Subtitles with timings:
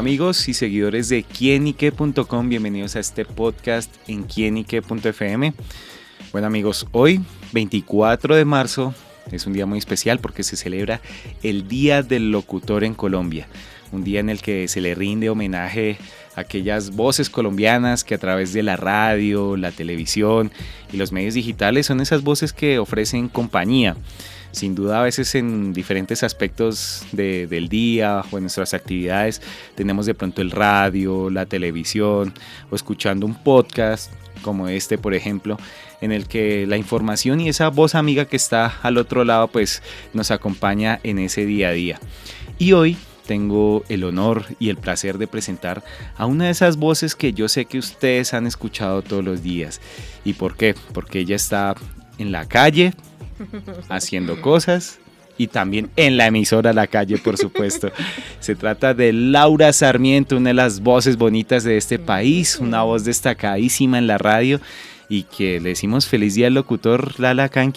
[0.00, 5.52] Amigos y seguidores de quienique.com, bienvenidos a este podcast en quienique.fm.
[6.32, 7.20] Bueno amigos, hoy
[7.52, 8.94] 24 de marzo
[9.30, 11.02] es un día muy especial porque se celebra
[11.42, 13.46] el Día del Locutor en Colombia,
[13.92, 15.98] un día en el que se le rinde homenaje
[16.34, 20.50] a aquellas voces colombianas que a través de la radio, la televisión
[20.94, 23.98] y los medios digitales son esas voces que ofrecen compañía
[24.52, 29.40] sin duda a veces en diferentes aspectos del día o en nuestras actividades
[29.74, 32.34] tenemos de pronto el radio, la televisión
[32.70, 35.56] o escuchando un podcast como este por ejemplo
[36.00, 39.82] en el que la información y esa voz amiga que está al otro lado pues
[40.14, 42.00] nos acompaña en ese día a día.
[42.58, 42.96] Y hoy
[43.26, 45.84] tengo el honor y el placer de presentar
[46.16, 49.80] a una de esas voces que yo sé que ustedes han escuchado todos los días.
[50.24, 50.74] ¿Y por qué?
[50.92, 51.74] Porque ella está
[52.18, 52.92] en la calle,
[53.88, 54.98] haciendo cosas
[55.38, 57.90] y también en la emisora La Calle, por supuesto.
[58.40, 63.04] Se trata de Laura Sarmiento, una de las voces bonitas de este país, una voz
[63.04, 64.60] destacadísima en la radio
[65.08, 67.72] y que le decimos feliz día al locutor Lala acá en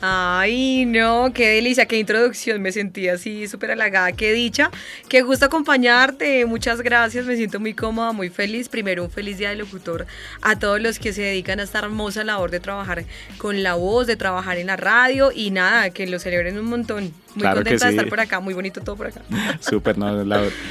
[0.00, 4.70] Ay, no, qué delicia, qué introducción, me sentí así súper halagada, qué dicha,
[5.08, 8.68] qué gusto acompañarte, muchas gracias, me siento muy cómoda, muy feliz.
[8.68, 10.06] Primero, un feliz día de locutor
[10.40, 13.06] a todos los que se dedican a esta hermosa labor de trabajar
[13.38, 17.12] con la voz, de trabajar en la radio y nada, que lo celebren un montón.
[17.34, 19.20] Muy contenta de estar por acá, muy bonito todo por acá.
[19.60, 20.24] Súper, no,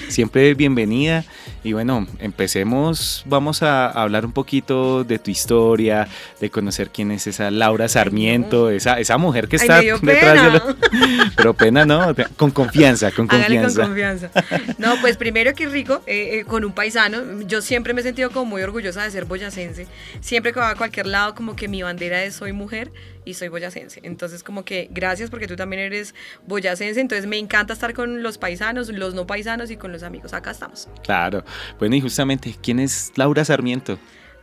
[0.07, 1.23] siempre bienvenida.
[1.63, 6.07] Y bueno, empecemos, vamos a hablar un poquito de tu historia,
[6.39, 10.75] de conocer quién es esa Laura Sarmiento, esa, esa mujer que está detrás de lo...
[11.35, 12.15] Pero pena, ¿no?
[12.35, 13.81] Con confianza, con confianza.
[13.81, 14.31] con confianza.
[14.77, 17.41] No, pues primero que rico, eh, eh, con un paisano.
[17.41, 19.87] Yo siempre me he sentido como muy orgullosa de ser boyacense.
[20.21, 22.91] Siempre que voy a cualquier lado, como que mi bandera es soy mujer
[23.27, 23.99] y soy boyacense.
[24.03, 26.15] Entonces, como que gracias porque tú también eres
[26.45, 26.99] boyacense.
[27.01, 30.33] Entonces, me encanta estar con los paisanos, los no paisanos y con los amigos.
[30.33, 30.87] Acá estamos.
[31.03, 31.43] Claro.
[31.77, 33.99] Bueno, y justamente, ¿quién es Laura Sarmiento?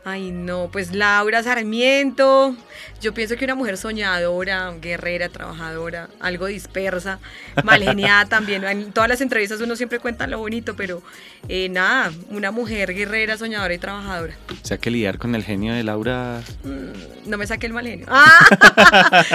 [0.07, 2.55] Ay, no, pues Laura Sarmiento,
[3.01, 7.17] yo pienso que una mujer soñadora, guerrera, trabajadora, algo dispersa,
[7.63, 8.63] mal geniada también.
[8.65, 11.01] En todas las entrevistas uno siempre cuenta lo bonito, pero
[11.49, 14.35] eh, nada, una mujer guerrera, soñadora y trabajadora.
[14.51, 16.39] O sea, que lidiar con el genio de Laura.
[16.63, 18.05] Mm, no me saque el mal genio.
[18.07, 18.47] Ah,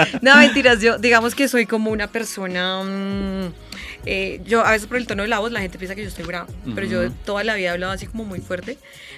[0.21, 2.81] no, mentiras, yo digamos que soy como una persona.
[2.81, 3.53] Mm,
[4.05, 6.07] eh, yo a veces por el tono de la voz la gente piensa que yo
[6.07, 8.77] estoy brava, pero yo toda la vida he hablado así como muy fuerte.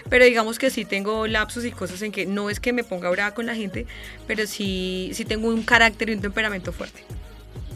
[0.10, 3.10] Pero digamos que sí tengo lapsos y cosas en que no es que me ponga
[3.10, 3.86] brava con la gente,
[4.28, 7.04] pero sí, sí tengo un carácter y un temperamento fuerte.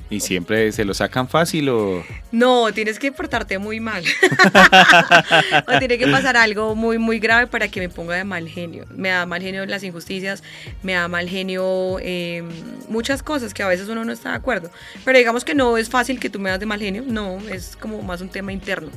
[0.10, 2.02] ¿Y siempre se lo sacan fácil o...?
[2.32, 4.06] No, tienes que portarte muy mal.
[5.68, 8.86] o tiene que pasar algo muy, muy grave para que me ponga de mal genio.
[8.90, 10.44] Me da mal genio las injusticias,
[10.82, 12.48] me da mal genio em,
[12.88, 14.72] muchas cosas que a veces uno no está de acuerdo.
[15.04, 17.76] Pero digamos que no es fácil que tú me das de mal genio, no, es
[17.76, 18.92] como más un tema interno.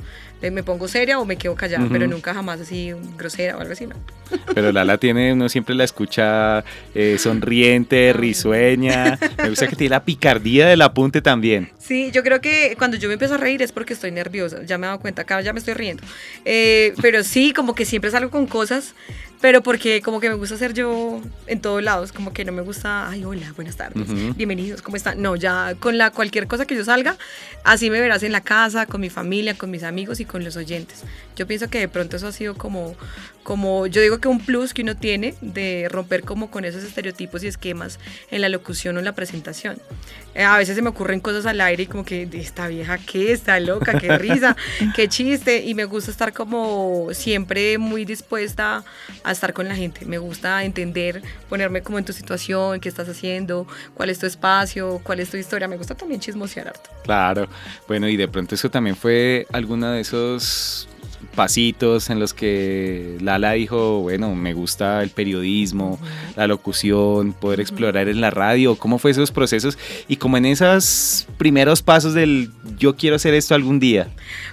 [0.49, 3.85] Me pongo seria o me quedo callada, pero nunca jamás así grosera o algo así,
[3.85, 3.95] ¿no?
[4.55, 6.63] Pero Lala tiene, uno siempre la escucha
[6.95, 9.19] eh, sonriente, risueña.
[9.37, 11.69] Me gusta que tiene la picardía del apunte también.
[11.77, 14.63] Sí, yo creo que cuando yo me empiezo a reír es porque estoy nerviosa.
[14.63, 16.03] Ya me he dado cuenta, acá ya me estoy riendo.
[16.45, 18.95] Eh, pero sí, como que siempre salgo con cosas
[19.41, 22.61] pero porque como que me gusta ser yo en todos lados, como que no me
[22.61, 24.07] gusta, ay, hola, buenas tardes,
[24.37, 25.21] bienvenidos, ¿cómo están?
[25.21, 27.17] No, ya con la cualquier cosa que yo salga,
[27.63, 30.55] así me verás en la casa, con mi familia, con mis amigos y con los
[30.55, 31.03] oyentes.
[31.35, 32.95] Yo pienso que de pronto eso ha sido como,
[33.43, 37.43] como yo digo que un plus que uno tiene de romper como con esos estereotipos
[37.43, 39.77] y esquemas en la locución o en la presentación.
[40.33, 43.33] Eh, a veces se me ocurren cosas al aire y como que esta vieja qué,
[43.33, 44.55] está loca, qué risa,
[44.95, 48.83] qué chiste y me gusta estar como siempre muy dispuesta
[49.23, 50.05] a estar con la gente.
[50.05, 55.01] Me gusta entender, ponerme como en tu situación, qué estás haciendo, cuál es tu espacio,
[55.03, 55.67] cuál es tu historia.
[55.67, 56.89] Me gusta también chismosear harto.
[57.03, 57.47] Claro.
[57.87, 60.87] Bueno, y de pronto eso también fue alguna de esos
[61.35, 65.99] pasitos en los que Lala dijo, bueno, me gusta el periodismo,
[66.35, 69.77] la locución, poder explorar en la radio, cómo fue esos procesos
[70.07, 74.09] y como en esos primeros pasos del yo quiero hacer esto algún día.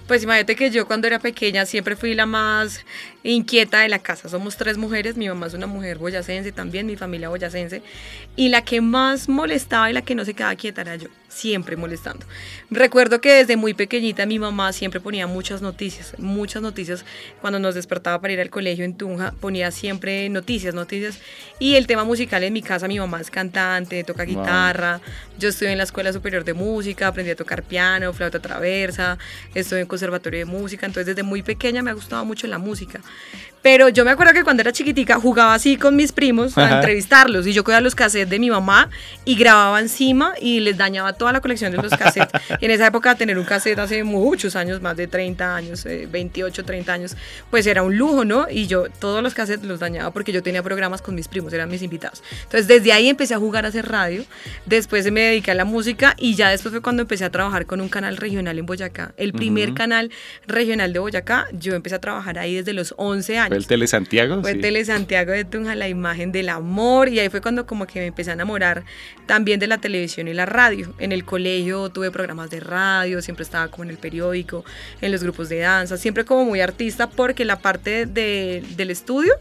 [0.09, 2.83] Pues imagínate que yo cuando era pequeña siempre fui la más
[3.23, 4.31] inquieta de la casa.
[4.31, 7.83] Somos tres mujeres, mi mamá es una mujer boyacense también, mi familia boyacense.
[8.35, 11.77] Y la que más molestaba y la que no se quedaba quieta era yo, siempre
[11.77, 12.25] molestando.
[12.71, 17.05] Recuerdo que desde muy pequeñita mi mamá siempre ponía muchas noticias, muchas noticias.
[17.43, 21.19] Cuando nos despertaba para ir al colegio en Tunja, ponía siempre noticias, noticias.
[21.59, 25.01] Y el tema musical en mi casa, mi mamá es cantante, toca guitarra.
[25.39, 29.19] Yo estuve en la Escuela Superior de Música, aprendí a tocar piano, flauta traversa,
[29.55, 30.87] estuve en conservatorio de música.
[30.87, 33.01] Entonces desde muy pequeña me ha gustado mucho la música.
[33.63, 37.47] Pero yo me acuerdo que cuando era chiquitica jugaba así con mis primos a entrevistarlos
[37.47, 38.89] y yo cogía los cassettes de mi mamá
[39.25, 42.41] y grababa encima y les dañaba toda la colección de los cassettes.
[42.61, 46.61] y en esa época tener un cassette hace muchos años, más de 30 años, 28,
[46.61, 47.17] eh, 30 años,
[47.51, 48.47] pues era un lujo, ¿no?
[48.51, 51.69] Y yo todos los cassettes los dañaba porque yo tenía programas con mis primos, eran
[51.69, 52.23] mis invitados.
[52.45, 54.25] Entonces desde ahí empecé a jugar a hacer radio,
[54.67, 57.81] después me dediqué a la música y ya después fue cuando empecé a trabajar con
[57.81, 60.11] un canal regional en Boyacá, el primer canal
[60.47, 63.48] regional de Boyacá, yo empecé a trabajar ahí desde los 11 años.
[63.49, 64.41] ¿Fue el Tele Santiago?
[64.41, 67.87] Fue el Tele Santiago de Tunja, la imagen del amor, y ahí fue cuando como
[67.87, 68.85] que me empecé a enamorar
[69.27, 70.95] también de la televisión y la radio.
[70.99, 74.65] En el colegio tuve programas de radio, siempre estaba como en el periódico,
[75.01, 79.35] en los grupos de danza, siempre como muy artista porque la parte de, del estudio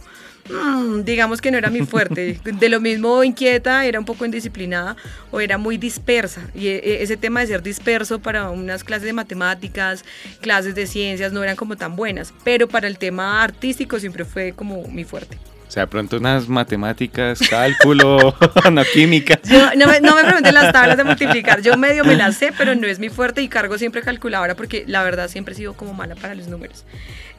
[0.49, 2.39] Mm, digamos que no era mi fuerte.
[2.43, 4.95] De lo mismo inquieta, era un poco indisciplinada
[5.31, 6.41] o era muy dispersa.
[6.55, 10.05] Y e, e, ese tema de ser disperso para unas clases de matemáticas,
[10.41, 12.33] clases de ciencias, no eran como tan buenas.
[12.43, 15.37] Pero para el tema artístico siempre fue como mi fuerte.
[15.67, 18.33] O sea, pronto unas matemáticas, cálculo,
[18.71, 19.37] no química.
[19.75, 21.61] no, me, no me pregunten las tablas de multiplicar.
[21.61, 24.85] Yo medio me las sé, pero no es mi fuerte y cargo siempre calculadora porque
[24.87, 26.85] la verdad siempre he sido como mala para los números.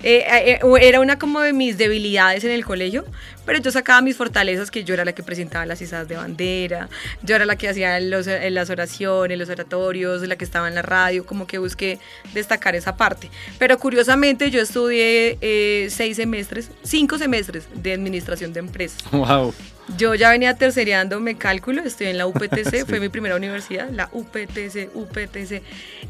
[0.02, 3.04] Eh, eh, eh, era una como de mis debilidades en el colegio,
[3.44, 6.88] pero yo sacaba mis fortalezas, que yo era la que presentaba las izadas de bandera,
[7.22, 10.82] yo era la que hacía los, las oraciones, los oratorios, la que estaba en la
[10.82, 11.98] radio, como que busqué
[12.32, 13.30] destacar esa parte.
[13.58, 19.02] Pero curiosamente yo estudié seis semestres, cinco semestres de administración de empresas.
[19.10, 19.54] ¡Wow!
[19.96, 24.90] Yo ya venía tercereándome cálculo, estoy en la UPTC, fue mi primera universidad, la UPTC,
[24.94, 25.62] UPTC.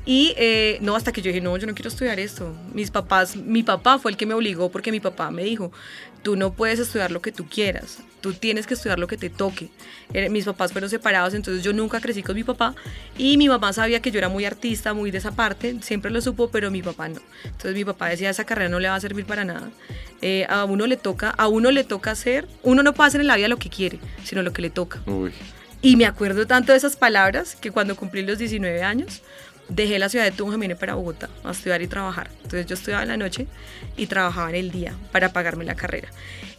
[0.04, 2.52] Y eh, no, hasta que yo dije, no, yo no quiero estudiar esto.
[2.72, 5.70] Mis papás, mi papá fue el que me obligó porque mi papá me dijo,
[6.22, 9.30] tú no puedes estudiar lo que tú quieras, tú tienes que estudiar lo que te
[9.30, 9.68] toque.
[10.12, 12.74] Eh, mis papás fueron separados, entonces yo nunca crecí con mi papá
[13.16, 16.20] y mi mamá sabía que yo era muy artista, muy de esa parte, siempre lo
[16.20, 17.20] supo, pero mi papá no.
[17.44, 19.70] Entonces mi papá decía, esa carrera no le va a servir para nada.
[20.20, 23.26] Eh, a uno le toca, a uno le toca hacer, uno no puede hacer en
[23.26, 25.00] la vida lo que quiere, sino lo que le toca.
[25.80, 29.22] Y me acuerdo tanto de esas palabras que cuando cumplí los 19 años,
[29.68, 32.30] dejé la ciudad de Tunja vine para Bogotá a estudiar y trabajar.
[32.36, 33.46] Entonces yo estudiaba en la noche
[33.96, 36.08] y trabajaba en el día para pagarme la carrera.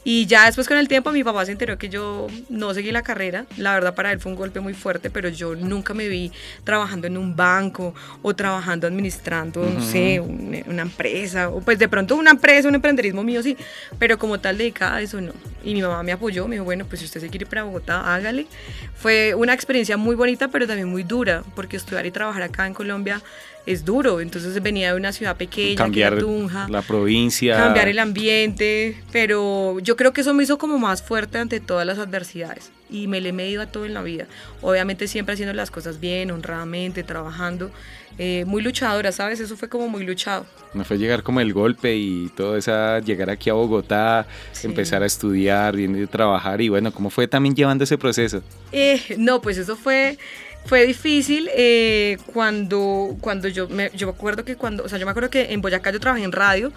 [0.03, 3.01] Y ya después con el tiempo mi papá se enteró que yo no seguí la
[3.01, 3.45] carrera.
[3.57, 6.31] La verdad para él fue un golpe muy fuerte, pero yo nunca me vi
[6.63, 11.49] trabajando en un banco o trabajando administrando, no sé, una empresa.
[11.49, 13.57] O pues de pronto una empresa, un emprenderismo mío sí,
[13.97, 15.33] pero como tal dedicada a eso no.
[15.63, 17.63] Y mi mamá me apoyó, me dijo, bueno, pues si usted se quiere ir para
[17.63, 18.47] Bogotá, hágale.
[18.95, 22.73] Fue una experiencia muy bonita, pero también muy dura, porque estudiar y trabajar acá en
[22.73, 23.21] Colombia
[23.69, 24.19] es duro.
[24.19, 29.95] Entonces venía de una ciudad pequeña, cambiar Tunja, la provincia, cambiar el ambiente, pero yo
[29.95, 33.29] creo que eso me hizo como más fuerte ante todas las adversidades y me le
[33.29, 34.25] he medido a todo en la vida.
[34.61, 37.69] Obviamente siempre haciendo las cosas bien, honradamente, trabajando.
[38.17, 39.39] Eh, muy luchadora, ¿sabes?
[39.39, 40.45] Eso fue como muy luchado.
[40.73, 44.27] No fue llegar como el golpe y todo esa, llegar aquí a Bogotá,
[44.63, 48.41] empezar a estudiar, y trabajar y bueno, ¿cómo fue también llevando ese proceso?
[48.71, 50.17] Eh, no, pues eso fue
[50.65, 55.11] fue difícil eh, cuando, cuando yo me, yo acuerdo que cuando, o sea, yo me
[55.11, 56.71] acuerdo que en Boyacá yo trabajé en radio,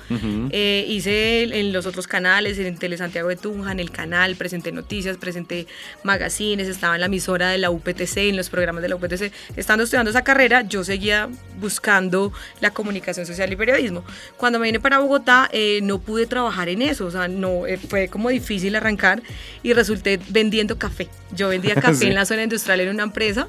[0.51, 4.73] eh, hice en los otros canales, en Tele Santiago de Tunja, en el canal, presenté
[4.73, 5.67] noticias, presenté
[6.05, 9.31] magazines, estaba en la emisora de la UPTC, en los programas de la UPTC.
[9.57, 11.29] Estando estudiando esa carrera, yo seguía
[11.61, 14.05] buscando la comunicación social y periodismo.
[14.39, 18.09] Cuando me vine para Bogotá, eh, no pude trabajar en eso, o sea, no, fue
[18.09, 19.23] como difícil arrancar
[19.63, 21.09] y resulté vendiendo café.
[21.33, 23.49] Yo vendía café en la zona industrial en una empresa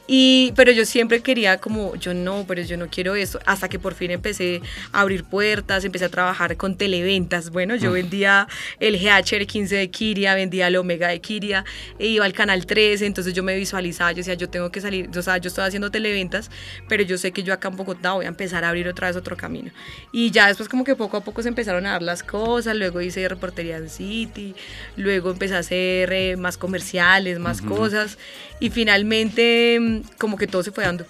[0.13, 3.79] y, pero yo siempre quería como, yo no, pero yo no quiero eso, hasta que
[3.79, 7.49] por fin empecé a abrir puertas, empecé a trabajar con televentas.
[7.49, 8.45] Bueno, yo vendía
[8.81, 11.63] el GHR15 de Kiria, vendía el Omega de Kiria,
[11.97, 15.09] e iba al Canal 13, entonces yo me visualizaba, yo decía, yo tengo que salir,
[15.17, 16.51] o sea, yo estoy haciendo televentas,
[16.89, 19.15] pero yo sé que yo acá en Bogotá voy a empezar a abrir otra vez
[19.15, 19.71] otro camino.
[20.11, 22.99] Y ya después como que poco a poco se empezaron a dar las cosas, luego
[22.99, 24.55] hice reportería en City,
[24.97, 28.17] luego empecé a hacer eh, más comerciales, más cosas,
[28.59, 31.05] y finalmente mm, como que todo se fue dando.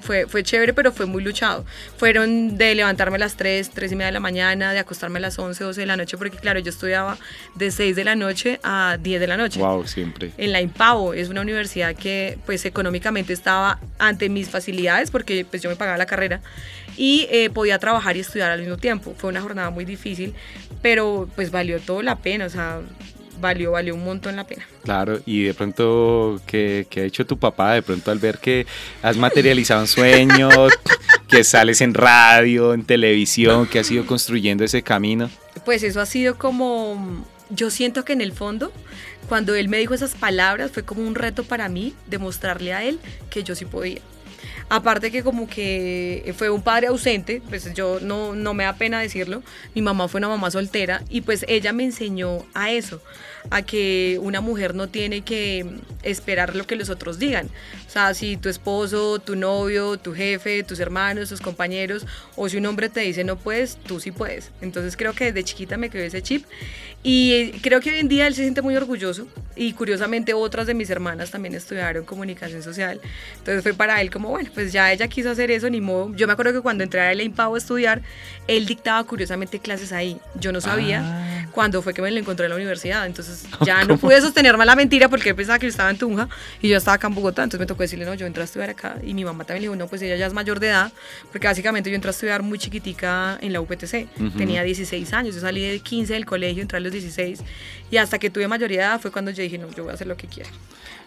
[0.00, 1.64] Fue, fue chévere, pero fue muy luchado.
[1.96, 5.22] Fueron de levantarme a las 3, 3 y media de la mañana, de acostarme a
[5.22, 7.16] las 11, 12 de la noche, porque claro, yo estudiaba
[7.54, 9.60] de 6 de la noche a 10 de la noche.
[9.60, 10.32] Wow, siempre.
[10.36, 15.62] En la Impavo, es una universidad que pues económicamente estaba ante mis facilidades, porque pues
[15.62, 16.42] yo me pagaba la carrera
[16.98, 19.14] y eh, podía trabajar y estudiar al mismo tiempo.
[19.16, 20.34] Fue una jornada muy difícil,
[20.82, 22.80] pero pues valió todo la pena, o sea,
[23.44, 24.66] valió, valió un montón la pena.
[24.82, 27.74] Claro, y de pronto, ¿qué, ha hecho tu papá?
[27.74, 28.66] De pronto al ver que
[29.02, 30.48] has materializado un sueño,
[31.28, 35.30] que sales en radio, en televisión, que has ido construyendo ese camino.
[35.64, 38.72] Pues eso ha sido como, yo siento que en el fondo,
[39.28, 42.98] cuando él me dijo esas palabras, fue como un reto para mí demostrarle a él
[43.30, 44.00] que yo sí podía.
[44.68, 49.00] Aparte que como que fue un padre ausente, pues yo no, no me da pena
[49.00, 49.42] decirlo,
[49.74, 53.02] mi mamá fue una mamá soltera y pues ella me enseñó a eso,
[53.50, 55.66] a que una mujer no tiene que
[56.02, 57.48] esperar lo que los otros digan.
[57.86, 62.56] O sea, si tu esposo, tu novio, tu jefe, tus hermanos, tus compañeros, o si
[62.56, 64.50] un hombre te dice no puedes, tú sí puedes.
[64.60, 66.44] Entonces creo que desde chiquita me quedó ese chip
[67.06, 70.72] y creo que hoy en día él se siente muy orgulloso y curiosamente otras de
[70.72, 73.00] mis hermanas también estudiaron comunicación social.
[73.38, 76.14] Entonces fue para él como, bueno, pues ya ella quiso hacer eso, ni modo.
[76.14, 78.02] Yo me acuerdo que cuando entré a la a estudiar,
[78.48, 80.18] él dictaba curiosamente clases ahí.
[80.40, 81.33] Yo no sabía ah.
[81.54, 83.06] Cuándo fue que me lo encontré en la universidad.
[83.06, 86.28] Entonces ya no pude sostenerme la mentira porque él pensaba que yo estaba en Tunja
[86.60, 87.44] y yo estaba acá en Bogotá.
[87.44, 88.96] Entonces me tocó decirle, no, yo entré a estudiar acá.
[89.02, 90.92] Y mi mamá también le dijo, no, pues ella ya es mayor de edad,
[91.30, 94.08] porque básicamente yo entré a estudiar muy chiquitica en la UPTC.
[94.36, 97.40] Tenía 16 años, yo salí de 15 del colegio, entré a los 16
[97.90, 99.94] y hasta que tuve mayoría de edad fue cuando yo dije, no, yo voy a
[99.94, 100.50] hacer lo que quiera.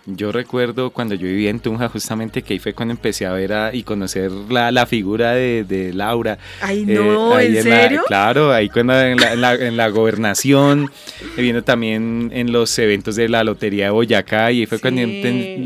[0.09, 3.75] Yo recuerdo cuando yo vivía en Tunja, justamente que ahí fue cuando empecé a ver
[3.75, 6.37] y conocer la, la figura de, de, Laura.
[6.61, 8.03] Ay, no, eh, ¿en, serio?
[8.07, 10.89] claro, ahí cuando en la, en la, gobernación,
[11.35, 15.01] viendo también en los eventos de la Lotería de Boyacá, y ahí fue cuando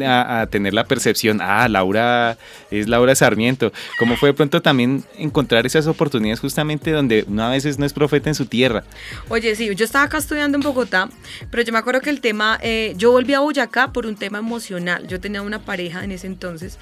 [0.06, 2.36] a, a, tener la percepción, ah, Laura
[2.72, 3.72] es Laura Sarmiento.
[4.00, 7.94] ¿Cómo fue de pronto también encontrar esas oportunidades justamente donde una a veces no es
[7.94, 8.84] profeta en su tierra?
[9.30, 11.10] Oye, sí, yo estaba acá estudiando en Bogotá,
[11.52, 14.31] pero yo me acuerdo que el tema, eh, yo volví a Boyacá por un tema
[14.40, 15.08] emocional.
[15.08, 16.78] Yo tenía una pareja en ese entonces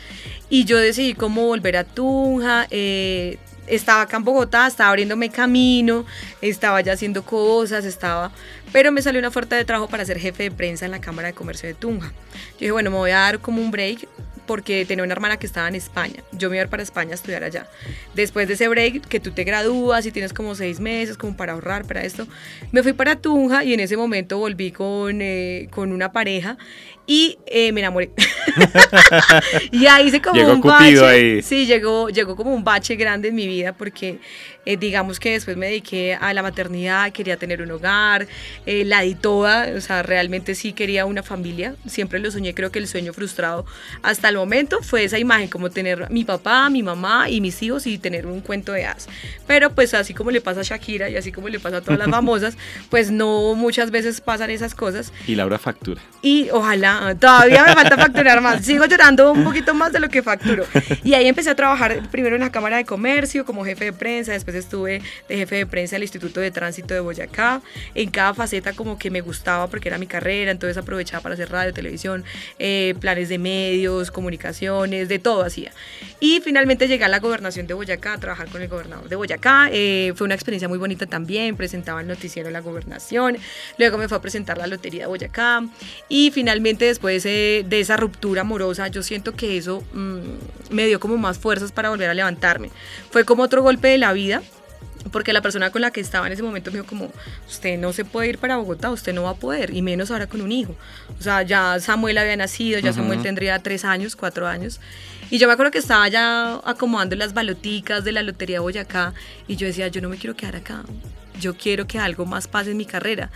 [0.49, 2.67] y yo decidí cómo volver a Tunja.
[2.69, 3.37] Eh,
[3.67, 6.05] estaba acá en Bogotá, estaba abriéndome camino,
[6.41, 8.31] estaba ya haciendo cosas, estaba...
[8.71, 11.29] Pero me salió una oferta de trabajo para ser jefe de prensa en la Cámara
[11.29, 12.07] de Comercio de Tunja.
[12.09, 14.07] Yo dije, bueno, me voy a dar como un break
[14.49, 16.23] porque tenía una hermana que estaba en España.
[16.31, 17.67] Yo me iba a ir para España a estudiar allá.
[18.15, 21.53] Después de ese break, que tú te gradúas y tienes como seis meses como para
[21.53, 22.25] ahorrar para esto,
[22.71, 26.57] me fui para Tunja y en ese momento volví con, eh, con una pareja
[27.09, 28.11] y eh, me enamoré.
[29.71, 31.05] y ahí hice como un bache.
[31.05, 31.41] Ahí.
[31.41, 34.19] Sí, llegó, llegó como un bache grande en mi vida porque
[34.65, 38.27] eh, digamos que después me dediqué a la maternidad, quería tener un hogar,
[38.67, 42.71] eh, la di toda, o sea, realmente sí quería una familia, siempre lo soñé, creo
[42.71, 43.65] que el sueño frustrado
[44.03, 47.85] hasta el momento fue esa imagen, como tener mi papá, mi mamá y mis hijos
[47.87, 49.07] y tener un cuento de hadas.
[49.47, 51.99] Pero pues así como le pasa a Shakira y así como le pasa a todas
[51.99, 52.57] las famosas,
[52.89, 55.11] pues no muchas veces pasan esas cosas.
[55.27, 56.01] Y Laura factura.
[56.21, 58.65] Y ojalá todavía me falta facturar más.
[58.65, 60.65] Sigo llorando un poquito más de lo que facturo.
[61.03, 64.33] Y ahí empecé a trabajar primero en la Cámara de Comercio como jefe de prensa,
[64.33, 67.61] después estuve de jefe de prensa en el Instituto de Tránsito de Boyacá.
[67.95, 71.49] En cada faceta como que me gustaba porque era mi carrera, entonces aprovechaba para hacer
[71.49, 72.23] radio, televisión,
[72.57, 75.71] eh, planes de medios, comunicaciones, de todo hacía.
[76.19, 79.69] Y finalmente llegué a la gobernación de Boyacá a trabajar con el gobernador de Boyacá.
[79.71, 83.37] Eh, fue una experiencia muy bonita también, presentaba el noticiero de la gobernación,
[83.77, 85.63] luego me fue a presentar la Lotería de Boyacá
[86.07, 91.17] y finalmente después de esa ruptura amorosa, yo siento que eso mm, me dio como
[91.17, 92.69] más fuerzas para volver a levantarme.
[93.09, 94.41] Fue como otro golpe de la vida,
[95.11, 97.11] porque la persona con la que estaba en ese momento me dijo como,
[97.47, 100.27] usted no se puede ir para Bogotá, usted no va a poder, y menos ahora
[100.27, 100.75] con un hijo.
[101.19, 104.79] O sea, ya Samuel había nacido, ya Samuel tendría tres años, cuatro años.
[105.31, 109.13] Y yo me acuerdo que estaba ya acomodando las baloticas de la Lotería Boyacá,
[109.47, 110.83] y yo decía, yo no me quiero quedar acá,
[111.39, 113.29] yo quiero que algo más pase en mi carrera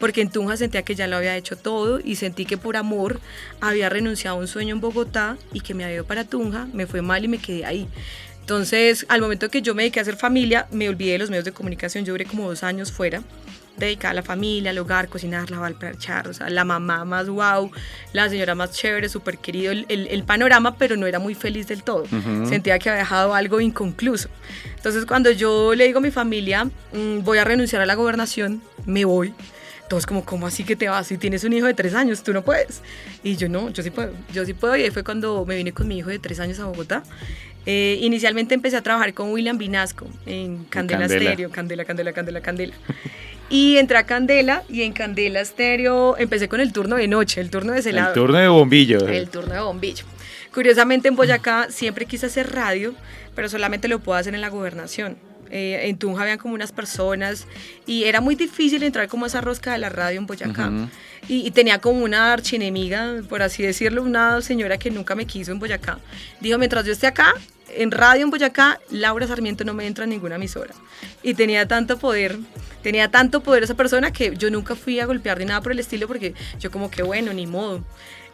[0.00, 3.20] porque en Tunja sentía que ya lo había hecho todo y sentí que por amor
[3.60, 6.86] había renunciado a un sueño en Bogotá y que me había ido para Tunja, me
[6.86, 7.86] fue mal y me quedé ahí.
[8.50, 11.44] Entonces, al momento que yo me dediqué a hacer familia, me olvidé de los medios
[11.44, 13.22] de comunicación, yo duré como dos años fuera
[13.76, 17.70] dedicada a la familia, al hogar, cocinar, lavar, planchar, o sea, la mamá más wow,
[18.12, 21.84] la señora más chévere, súper querido, el, el, panorama, pero no era muy feliz del
[21.84, 22.06] todo.
[22.44, 24.28] Sentía que había dejado algo inconcluso.
[24.74, 28.60] Entonces, cuando yo le digo a mi familia, mm, voy a renunciar a la gobernación,
[28.84, 29.32] me voy,
[29.90, 31.08] todos como, ¿cómo así que te vas?
[31.08, 32.80] Si tienes un hijo de tres años, tú no puedes.
[33.24, 34.76] Y yo no, yo sí puedo, yo sí puedo.
[34.76, 37.02] Y ahí fue cuando me vine con mi hijo de tres años a Bogotá.
[37.66, 42.74] Eh, inicialmente empecé a trabajar con William Vinasco en Candela, Stereo, Candela, Candela, Candela, Candela.
[43.50, 47.50] Y entré a Candela y en Candela Stereo empecé con el turno de noche, el
[47.50, 48.08] turno de celado.
[48.08, 49.06] El turno de bombillo.
[49.08, 50.04] El turno de bombillo.
[50.54, 52.94] Curiosamente en Boyacá siempre quise hacer radio,
[53.34, 55.16] pero solamente lo puedo hacer en la gobernación.
[55.50, 57.46] Eh, en Tunja habían como unas personas
[57.86, 60.70] y era muy difícil entrar como a esa rosca de la radio en Boyacá.
[61.28, 65.58] y, tenía como una archienemiga, por así decirlo, una señora que nunca me quiso en
[65.58, 65.98] Boyacá.
[66.40, 67.34] Dijo, mientras yo esté acá,
[67.74, 70.74] en radio en Boyacá, Laura Sarmiento no me entra en ninguna emisora.
[71.22, 72.38] Y tenía tanto poder,
[72.82, 75.78] tenía tanto poder esa persona que yo nunca fui a golpear ni nada por el
[75.78, 77.84] estilo porque yo como que bueno, ni modo.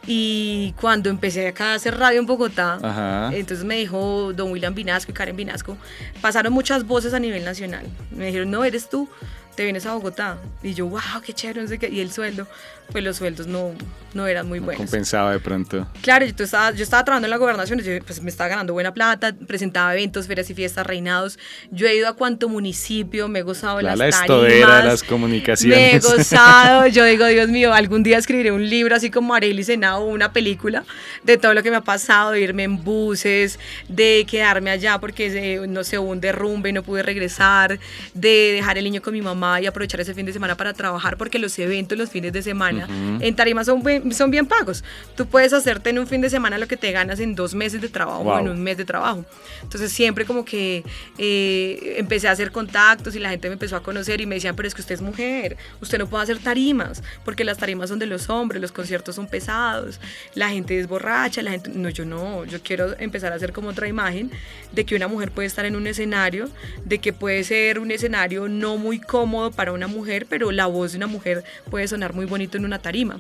[0.07, 3.31] Y cuando empecé acá a hacer radio en Bogotá, Ajá.
[3.35, 5.77] entonces me dijo don William Vinasco y Karen Vinasco,
[6.21, 7.87] pasaron muchas voces a nivel nacional.
[8.13, 9.09] Me dijeron, no, eres tú,
[9.57, 10.39] te vienes a Bogotá.
[10.63, 11.89] Y yo, wow, qué chévere, no sé qué.
[11.89, 12.47] Y el sueldo,
[12.93, 13.73] pues los sueldos no,
[14.15, 14.79] no eran muy buenos.
[14.79, 15.87] Compensaba de pronto.
[16.03, 18.95] Claro, yo estaba, yo estaba trabajando en la gobernación, yo pues me estaba ganando buena
[18.95, 21.39] plata, presentaba eventos, ferias y fiestas, reinados.
[21.71, 24.85] Yo he ido a cuanto municipio, me he gozado La, las la tarimas.
[24.85, 26.03] las Me he comunicaciones.
[26.17, 30.33] gozado, yo digo, Dios mío, algún día escribiré un libro así como Arely Senado, una
[30.33, 30.85] película
[31.25, 35.31] de todo lo que me ha pasado, de irme en buses, de quedarme allá porque
[35.31, 37.79] se- no sé, hubo un derrumbe y no pude regresar,
[38.15, 41.17] de dejar el niño con mi mamá y aprovechar ese fin de semana para trabajar
[41.17, 43.19] porque los eventos los fines de semana Ujú.
[43.25, 44.85] en Tarima son, son bien pagos.
[45.17, 47.81] Tú puedes hacerte en un fin de semana lo que te ganas en dos meses
[47.81, 48.53] de trabajo o en Wow.
[48.55, 49.25] un mes de trabajo.
[49.63, 50.85] Entonces siempre como que
[51.19, 54.55] eh, empecé a hacer contactos y la gente me empezó a conocer y me decían,
[54.55, 57.99] pero es que usted es mujer, usted no puede hacer tarimas, porque las tarimas son
[57.99, 60.01] de los hombres, los conciertos son pesados,
[60.35, 61.71] la gente es borracha, la gente...
[61.75, 64.31] No, yo no, yo quiero empezar a hacer como otra imagen
[64.73, 66.49] de que una mujer puede estar en un escenario,
[66.85, 70.93] de que puede ser un escenario no muy cómodo para una mujer, pero la voz
[70.93, 73.17] de una mujer puede sonar muy bonito en una tarima.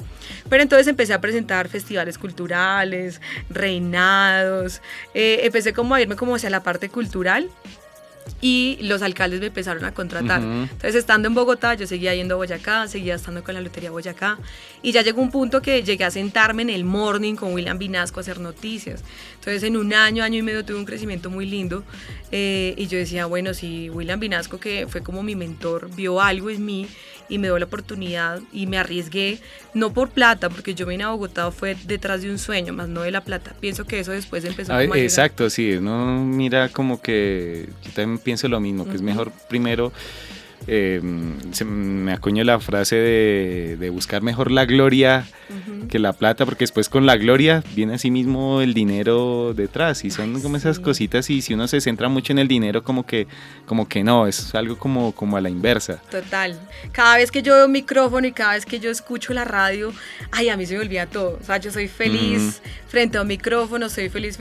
[0.48, 4.82] Pero entonces empecé a presentar festivales culturales, reinados,
[5.14, 7.48] eh, empecé como a irme como hacia la parte cultural
[8.40, 10.40] y los alcaldes me empezaron a contratar.
[10.40, 10.62] Ujú.
[10.62, 14.38] Entonces, estando en Bogotá, yo seguía yendo a Boyacá, seguía estando con la Lotería Boyacá,
[14.82, 18.20] y ya llegó un punto que llegué a sentarme en el morning con William Vinasco
[18.20, 19.02] a hacer noticias.
[19.34, 21.84] Entonces, en un año, año y medio tuve un crecimiento muy lindo,
[22.32, 26.50] eh, y yo decía, bueno, si William Vinasco, que fue como mi mentor, vio algo
[26.50, 26.88] en mí
[27.28, 29.38] y me dio la oportunidad y me arriesgué,
[29.74, 33.02] no por plata, porque yo vine a Bogotá fue detrás de un sueño, más no
[33.02, 33.54] de la plata.
[33.60, 34.98] Pienso que eso después empezó como a llegar.
[34.98, 39.92] exacto, sí, no mira como que yo también pienso lo mismo, que es mejor primero,
[40.66, 41.00] eh,
[41.52, 45.86] se me acuñó la frase de, de buscar mejor la gloria Ujú.
[45.86, 50.10] que la plata, porque después con la gloria viene así mismo el dinero detrás y
[50.10, 50.82] son Ay, como esas sí.
[50.82, 53.28] cositas y si uno se centra mucho en el dinero como que,
[53.64, 56.02] como que no, es algo como, como a la inversa.
[56.10, 56.58] Total.
[56.90, 59.92] Cada vez que yo veo un micrófono y cada vez que yo escucho la radio,
[60.32, 61.38] ay, a mí se me olvida todo.
[61.40, 64.38] O sea, yo soy feliz frente a un micrófono, soy feliz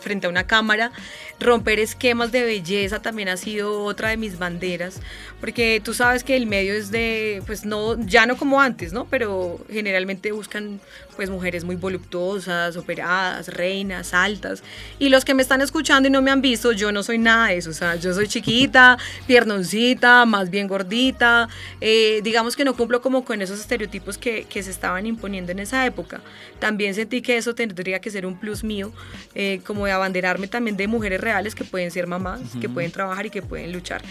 [0.00, 0.90] frente a una cámara.
[1.38, 5.00] Romper esquemas de belleza también ha sido otra de mis banderas,
[5.40, 5.51] porque
[5.82, 9.06] tú sabes que el medio es de, pues no, ya no como antes, ¿no?
[9.06, 10.80] Pero generalmente buscan
[11.16, 14.62] pues mujeres muy voluptuosas, operadas, reinas, altas.
[14.98, 17.48] Y los que me están escuchando y no me han visto, yo no soy nada
[17.48, 17.70] de eso.
[17.70, 21.48] O sea, yo soy chiquita, piernoncita, más bien gordita.
[21.80, 25.58] Eh, digamos que no cumplo como con esos estereotipos que, que se estaban imponiendo en
[25.58, 26.20] esa época.
[26.58, 28.92] También sentí que eso tendría que ser un plus mío,
[29.34, 33.26] eh, como de abanderarme también de mujeres reales que pueden ser mamás, que pueden trabajar
[33.26, 34.02] y que pueden luchar.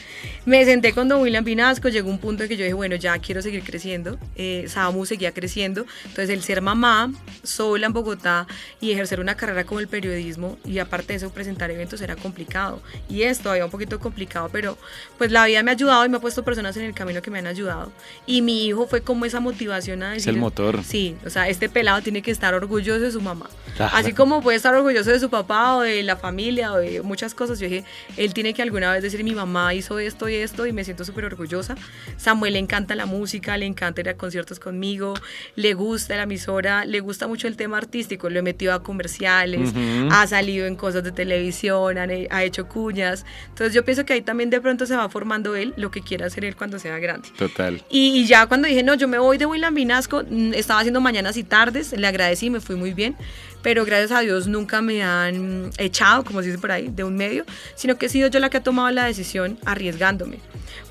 [0.46, 3.18] Me senté con Don William Vinasco, llegó un punto en que yo dije, bueno, ya
[3.20, 4.20] quiero seguir creciendo.
[4.36, 5.86] Eh, Samu seguía creciendo.
[6.04, 7.10] Entonces, el ser mamá
[7.42, 8.48] sola en Bogotá
[8.82, 12.82] y ejercer una carrera como el periodismo y aparte de eso presentar eventos era complicado.
[13.08, 14.78] Y es todavía un poquito complicado, pero
[15.18, 17.32] pues la vida me ha ayudado y me ha puesto personas en el camino que
[17.32, 17.94] me han ayudado.
[18.26, 20.34] Y mi hijo fue como esa motivación a Es decir...
[20.34, 20.84] el motor.
[20.84, 23.50] Sí, o sea, este pelado tiene que estar orgulloso de su mamá.
[23.78, 23.96] Claro.
[23.96, 27.34] Así como puede estar orgulloso de su papá o de la familia o de muchas
[27.34, 27.86] cosas, yo dije,
[28.18, 31.06] él tiene que alguna vez decir, mi mamá hizo esto y esto y me siento
[31.06, 31.76] súper orgullosa.
[32.18, 35.14] Samuel le encanta la música, le encanta ir a conciertos conmigo,
[35.56, 39.70] le gusta la emisora, le gusta mucho el tema artístico, lo he metido a comerciales,
[39.72, 40.10] Ujú.
[40.12, 43.26] ha salido en cosas de televisión, ha hecho cuñas.
[43.50, 46.26] Entonces yo pienso que ahí también de pronto se va formando él lo que quiera
[46.28, 47.30] hacer él cuando sea grande.
[47.38, 47.82] Total.
[47.90, 51.02] Y, y ya cuando dije, no, yo me voy de William Vinasco, mm, estaba haciendo
[51.02, 53.16] mañanas y tardes, le agradecí, me fui muy bien,
[53.62, 57.16] pero gracias a Dios nunca me han echado, como se dice por ahí, de un
[57.16, 60.40] medio, sino que he sido yo la que ha tomado la decisión arriesgándome.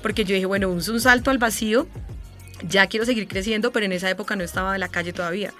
[0.01, 1.87] Porque yo dije, bueno, un, un salto al vacío,
[2.67, 5.53] ya quiero seguir creciendo, pero en esa época no estaba en la calle todavía.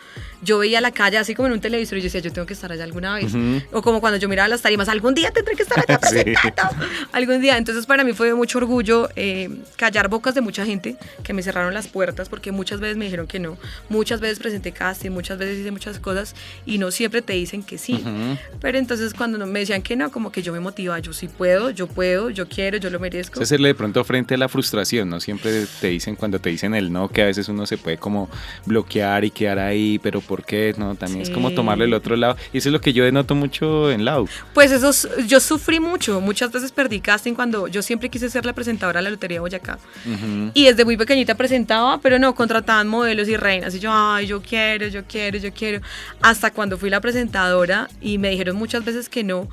[0.44, 2.54] Yo veía la calle así como en un televisor y yo decía, yo tengo que
[2.54, 3.34] estar allá alguna vez.
[3.34, 3.62] Ujú.
[3.72, 6.24] O como cuando yo miraba las tarimas, algún día tendré que estar allá Sí.
[6.24, 6.86] presentando.
[7.12, 7.58] Algún día.
[7.58, 11.44] Entonces para mí fue de mucho orgullo eh, callar bocas de mucha gente que me
[11.44, 13.58] cerraron las puertas porque muchas veces me dijeron que no.
[13.90, 17.78] Muchas veces presenté casting, muchas veces hice muchas cosas y no siempre te dicen que
[17.78, 17.94] sí.
[17.94, 18.38] Ujú.
[18.60, 21.70] Pero entonces cuando me decían que no, como que yo me motivaba, yo sí puedo,
[21.70, 23.40] yo puedo, yo quiero, yo lo merezco.
[23.40, 25.20] Es hacerle de pronto frente a la frustración, ¿no?
[25.20, 28.30] Siempre te dicen cuando te dicen el no, que a veces uno se puede como
[28.66, 30.74] bloquear y quedar ahí, pero ¿por qué?
[30.78, 31.56] No, también es como Sí.
[31.56, 32.38] tomarle el otro lado.
[32.54, 34.30] Y eso es lo que yo denoto mucho en Lau.
[34.54, 34.90] Pues eso,
[35.28, 39.04] yo sufrí mucho, muchas veces perdí casting cuando yo siempre quise ser la presentadora de
[39.04, 39.78] la Lotería de Boyacá.
[40.06, 40.52] Ujú.
[40.54, 43.76] Y desde muy pequeñita presentaba, pero no, contrataban modelos y reinas.
[43.76, 45.82] Y yo, ay, yo quiero, yo quiero, yo quiero.
[46.22, 49.50] Hasta cuando fui la presentadora y me dijeron muchas veces que no.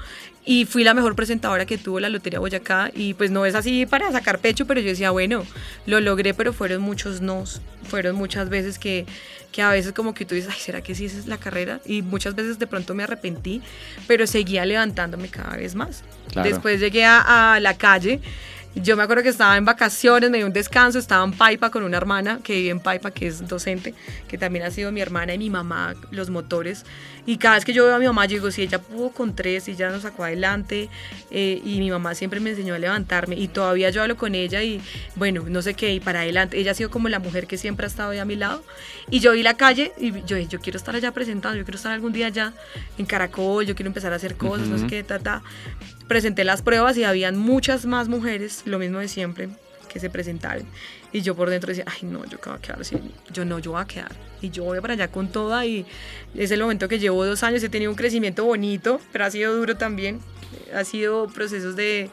[0.50, 3.84] y fui la mejor presentadora que tuvo la Lotería Boyacá y pues no es así
[3.84, 5.44] para sacar pecho, pero yo decía, bueno,
[5.84, 9.04] lo logré, pero fueron muchos nos, fueron muchas veces que,
[9.58, 11.80] que a veces como que tú dices, ay, ¿será que sí esa es la carrera?
[11.84, 13.60] Y muchas veces de pronto me arrepentí,
[14.06, 16.04] pero seguía levantándome cada vez más.
[16.44, 18.20] Después llegué a, a la calle
[18.74, 21.82] yo me acuerdo que estaba en vacaciones, me dio un descanso, estaba en Paipa con
[21.82, 23.94] una hermana que vive en Paipa, que es docente,
[24.28, 26.84] que también ha sido mi hermana y mi mamá, los motores.
[27.26, 29.34] Y cada vez que yo veo a mi mamá, yo digo, si ella pudo con
[29.34, 30.88] tres y ya nos sacó adelante,
[31.30, 34.62] eh, y mi mamá siempre me enseñó a levantarme, y todavía yo hablo con ella
[34.62, 34.80] y
[35.16, 36.58] bueno, no sé qué, y para adelante.
[36.58, 38.64] Ella ha sido como la mujer que siempre ha estado ahí a mi lado.
[39.10, 41.92] Y yo vi la calle y yo, yo quiero estar allá presentando, yo quiero estar
[41.92, 42.52] algún día allá
[42.96, 45.42] en Caracol, yo quiero empezar a hacer cosas, no sé qué, ta, ta
[46.08, 49.48] presenté las pruebas y habían muchas más mujeres, lo mismo de siempre,
[49.88, 50.66] que se presentaron.
[51.12, 52.96] Y yo por dentro decía, ay no, yo qué voy a quedar así,
[53.32, 54.12] yo no, yo voy a quedar.
[54.40, 55.86] Y yo voy para allá con toda y
[56.34, 59.56] es el momento que llevo dos años, he tenido un crecimiento bonito, pero ha sido
[59.56, 60.20] duro también.
[60.74, 62.10] Ha sido procesos de,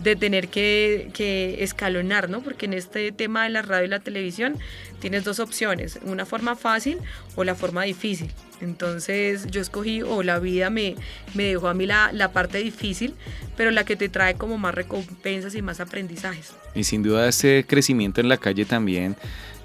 [0.00, 2.42] de tener que, que, escalonar, ¿no?
[2.42, 4.56] Porque en este tema de la radio y la televisión
[5.00, 6.98] tienes dos opciones, una forma fácil
[7.36, 8.32] o la forma difícil.
[8.60, 10.96] Entonces yo escogí, o la vida me,
[11.34, 13.14] me dejó a mí la, la, parte difícil,
[13.56, 16.52] pero la que te trae como más recompensas y más aprendizajes.
[16.74, 19.16] Y sin duda ese crecimiento en la calle también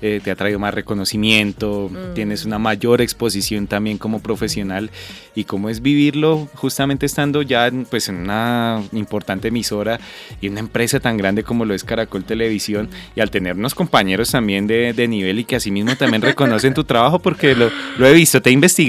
[0.06, 2.14] eh, te ha traído más reconocimiento, mm.
[2.14, 4.92] tienes una mayor exposición también como profesional
[5.34, 10.02] y cómo es vivirlo justamente estando ya pues, en una importante emisora
[10.42, 13.18] y una empresa tan grande como lo es Caracol Televisión mm.
[13.18, 16.84] y al tener unos compañeros también de, de nivel y que asimismo también reconocen tu
[16.84, 18.83] trabajo porque lo, lo, he visto, te he investigado.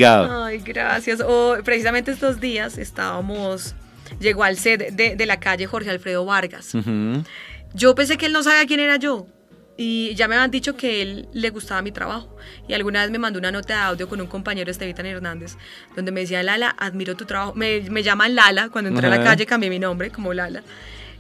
[0.47, 1.21] Ay, gracias.
[1.21, 3.75] Oh, precisamente estos días estábamos,
[4.21, 6.73] llegó al set de, de la calle Jorge Alfredo Vargas.
[7.75, 9.27] Yo pensé que él no sabía quién era yo.
[9.77, 12.37] Y ya me habían dicho que él le gustaba mi trabajo.
[12.69, 15.57] Y alguna vez me mandó una nota de audio con un compañero, Estevitan Hernández,
[15.97, 17.55] donde me decía, Lala, admiro tu trabajo.
[17.55, 20.63] Me, me llaman Lala, cuando entré a la calle cambié mi nombre como Lala.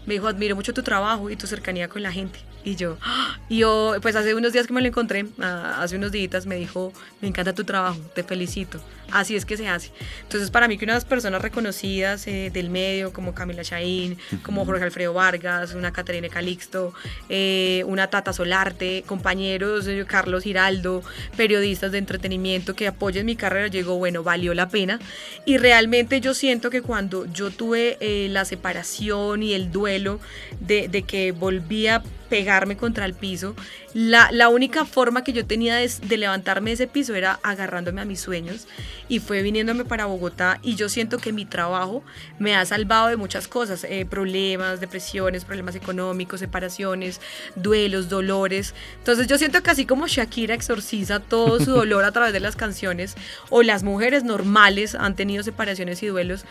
[0.06, 2.38] Me dijo, admiro mucho tu trabajo y tu cercanía con la gente.
[2.64, 3.38] Y yo, ¡ah!
[3.48, 6.56] y yo, pues hace unos días que me lo encontré, ah, hace unos días, me
[6.56, 8.80] dijo, me encanta tu trabajo, te felicito.
[9.10, 9.90] Así es que se hace.
[10.22, 14.84] Entonces, para mí que unas personas reconocidas eh, del medio, como Camila Chaín, como Jorge
[14.84, 16.94] Alfredo Vargas, una Caterina Calixto,
[17.28, 21.02] eh, una Tata Solarte, compañeros, eh, Carlos Giraldo,
[21.36, 24.98] periodistas de entretenimiento que apoyen mi carrera, llegó, bueno, valió la pena.
[25.44, 27.98] Y realmente yo siento que cuando yo tuve
[28.30, 30.20] la separación y el duelo
[30.60, 33.54] de, de que volvía pegarme contra el piso.
[33.92, 38.00] La, la única forma que yo tenía de, de, levantarme de ese piso era agarrándome
[38.00, 38.66] a mis sueños
[39.08, 42.02] y fue viniéndome para Bogotá y yo siento que mi trabajo
[42.38, 47.20] me ha salvado de muchas cosas, eh, problemas, depresiones, problemas económicos, separaciones,
[47.54, 48.74] duelos, dolores.
[48.98, 52.56] Entonces yo siento que así como Shakira exorciza todo su dolor a través de las
[52.56, 53.14] canciones
[53.50, 56.44] o las mujeres normales han tenido separaciones y duelos,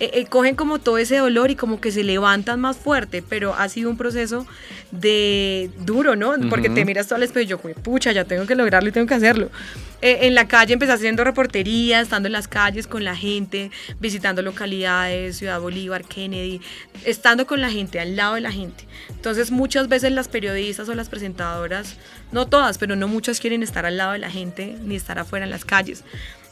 [0.00, 3.54] eh, eh, cogen como todo ese dolor y como que se levantan más fuerte, pero
[3.54, 4.46] ha sido un proceso
[4.90, 5.19] de
[5.78, 6.34] duro, ¿no?
[6.48, 9.06] Porque te miras todo al espejo y yo, pucha, ya tengo que lograrlo y tengo
[9.06, 9.50] que hacerlo.
[10.02, 14.40] Eh, en la calle empecé haciendo reportería, estando en las calles con la gente, visitando
[14.40, 16.60] localidades, Ciudad Bolívar, Kennedy,
[17.04, 18.84] estando con la gente, al lado de la gente.
[19.10, 21.96] Entonces muchas veces las periodistas o las presentadoras,
[22.32, 25.44] no todas, pero no muchas quieren estar al lado de la gente ni estar afuera
[25.44, 26.04] en las calles.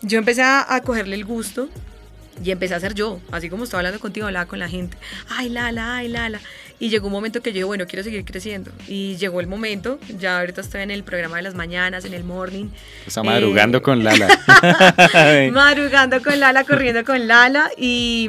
[0.03, 1.69] Yo empecé a, a cogerle el gusto
[2.45, 4.97] y empecé a ser yo, así como estaba hablando contigo, hablaba con la gente,
[5.29, 6.41] ay, Lala, ay, Lala.
[6.81, 8.71] Y llegó un momento que yo dije, bueno, quiero seguir creciendo.
[8.87, 12.23] Y llegó el momento, ya ahorita estoy en el programa de las mañanas, en el
[12.23, 12.67] morning.
[13.07, 14.29] Está madrugando con Lala.
[15.53, 17.71] madrugando con Lala, corriendo con Lala.
[17.77, 18.29] Y,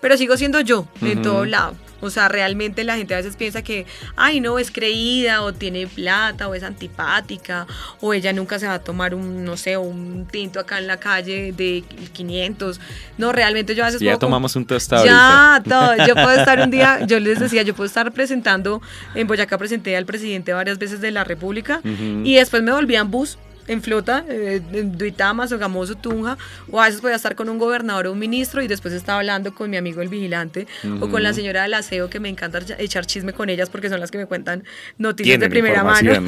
[0.00, 1.74] pero sigo siendo yo, en todo lado.
[2.02, 3.86] O sea, realmente la gente a veces piensa que,
[4.16, 7.66] ay, no, es creída o tiene plata o es antipática
[8.00, 10.98] o ella nunca se va a tomar un, no sé, un tinto acá en la
[10.98, 12.80] calle de 500.
[13.18, 14.00] No, realmente yo a veces...
[14.00, 15.04] Ya tomamos un tostado.
[15.04, 15.96] Ya, todo.
[16.06, 18.82] Yo puedo estar un día, yo les decía, yo puedo estar presentando,
[19.14, 23.10] en Boyacá presenté al presidente varias veces de la República y después me volví en
[23.10, 26.36] bus en flota, eh, en Duitama, Sogamoso, Tunja,
[26.70, 29.54] o a veces podía estar con un gobernador o un ministro y después estaba hablando
[29.54, 30.66] con mi amigo el vigilante
[31.00, 34.00] o con la señora del aseo que me encanta echar chisme con ellas porque son
[34.00, 34.64] las que me cuentan
[34.98, 36.12] noticias de primera mano.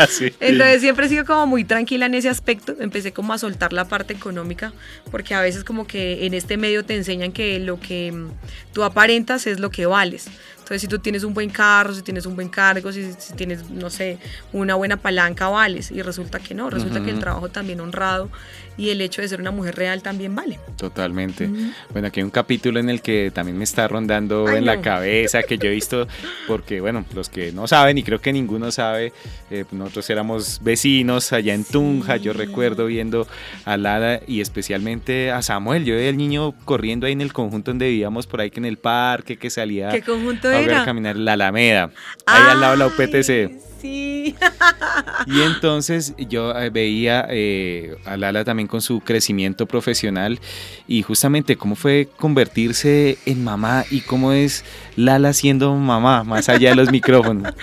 [0.40, 3.86] Entonces siempre he sido como muy tranquila en ese aspecto, empecé como a soltar la
[3.86, 4.72] parte económica
[5.10, 8.12] porque a veces como que en este medio te enseñan que lo que
[8.72, 10.28] tú aparentas es lo que vales.
[10.58, 13.70] Entonces, si tú tienes un buen carro, si tienes un buen cargo, si, si tienes,
[13.70, 14.18] no sé,
[14.52, 15.90] una buena palanca, vales.
[15.90, 18.30] Y resulta que no, resulta que el trabajo también honrado
[18.80, 20.58] y el hecho de ser una mujer real también vale.
[20.76, 21.50] Totalmente.
[21.92, 25.42] Bueno, aquí hay un capítulo en el que también me está rondando en la cabeza,
[25.42, 26.08] que yo he visto,
[26.48, 29.12] porque bueno, los que no saben, y creo que ninguno sabe,
[29.50, 33.28] eh, nosotros éramos vecinos allá en Tunja, yo recuerdo viendo
[33.66, 37.72] a Lada y especialmente a Samuel, yo veía el niño corriendo ahí en el conjunto
[37.72, 40.86] donde vivíamos, por ahí que en el parque, que salía ¿Qué conjunto a era?
[40.86, 41.90] caminar la Alameda,
[42.24, 43.69] ahí al lado de la UPTC.
[43.80, 44.34] Sí.
[45.26, 50.38] Y entonces yo eh, veía eh, a Lala también con su crecimiento profesional
[50.86, 54.64] y justamente cómo fue convertirse en mamá y cómo es
[54.96, 57.54] Lala siendo mamá, más allá de los micrófonos.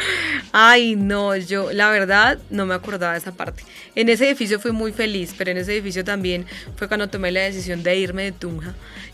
[0.52, 3.64] Ay, no, yo la verdad no me acordaba de esa parte.
[3.96, 6.46] En ese edificio fui muy feliz, pero en ese edificio también
[6.78, 8.74] fue cuando tomé la decisión de irme de Tunja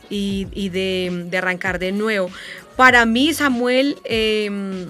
[0.10, 2.30] y, y de, de, arrancar de nuevo.
[2.78, 3.98] Para mí, Samuel...
[4.06, 4.88] Eh,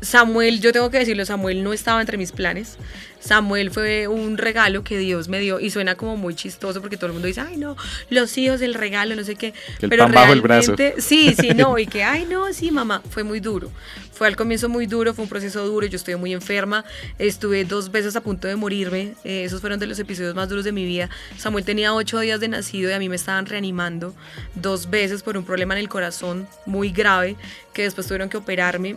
[0.00, 2.76] Samuel, yo tengo que decirlo, Samuel no estaba entre mis planes.
[3.20, 7.06] Samuel fue un regalo que Dios me dio y suena como muy chistoso porque todo
[7.06, 7.76] el mundo dice, ay no,
[8.10, 9.54] los hijos, el regalo, no sé qué.
[9.80, 10.74] El pero pan bajo el brazo.
[10.98, 13.70] Sí, sí, no, y que, ay no, sí, mamá, fue muy duro.
[14.12, 16.84] Fue al comienzo muy duro, fue un proceso duro, yo estuve muy enferma,
[17.20, 20.64] estuve dos veces a punto de morirme, eh, esos fueron de los episodios más duros
[20.64, 21.08] de mi vida.
[21.36, 24.14] Samuel tenía ocho días de nacido y a mí me estaban reanimando
[24.56, 27.36] dos veces por un problema en el corazón muy grave
[27.72, 28.96] que después tuvieron que operarme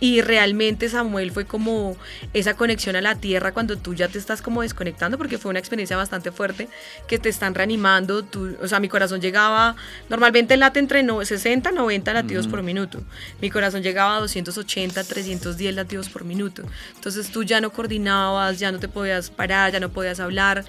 [0.00, 1.96] y realmente Samuel fue como
[2.32, 5.58] esa conexión a la tierra cuando tú ya te estás como desconectando, porque fue una
[5.58, 6.68] experiencia bastante fuerte,
[7.08, 9.74] que te están reanimando, tú, o sea, mi corazón llegaba,
[10.08, 13.00] normalmente late entre 60 90 latidos por minuto,
[13.42, 16.62] mi corazón llegaba a 280, 310 latidos por minuto,
[16.94, 20.64] entonces tú ya no coordinabas, ya no te podías parar, ya no podías hablar,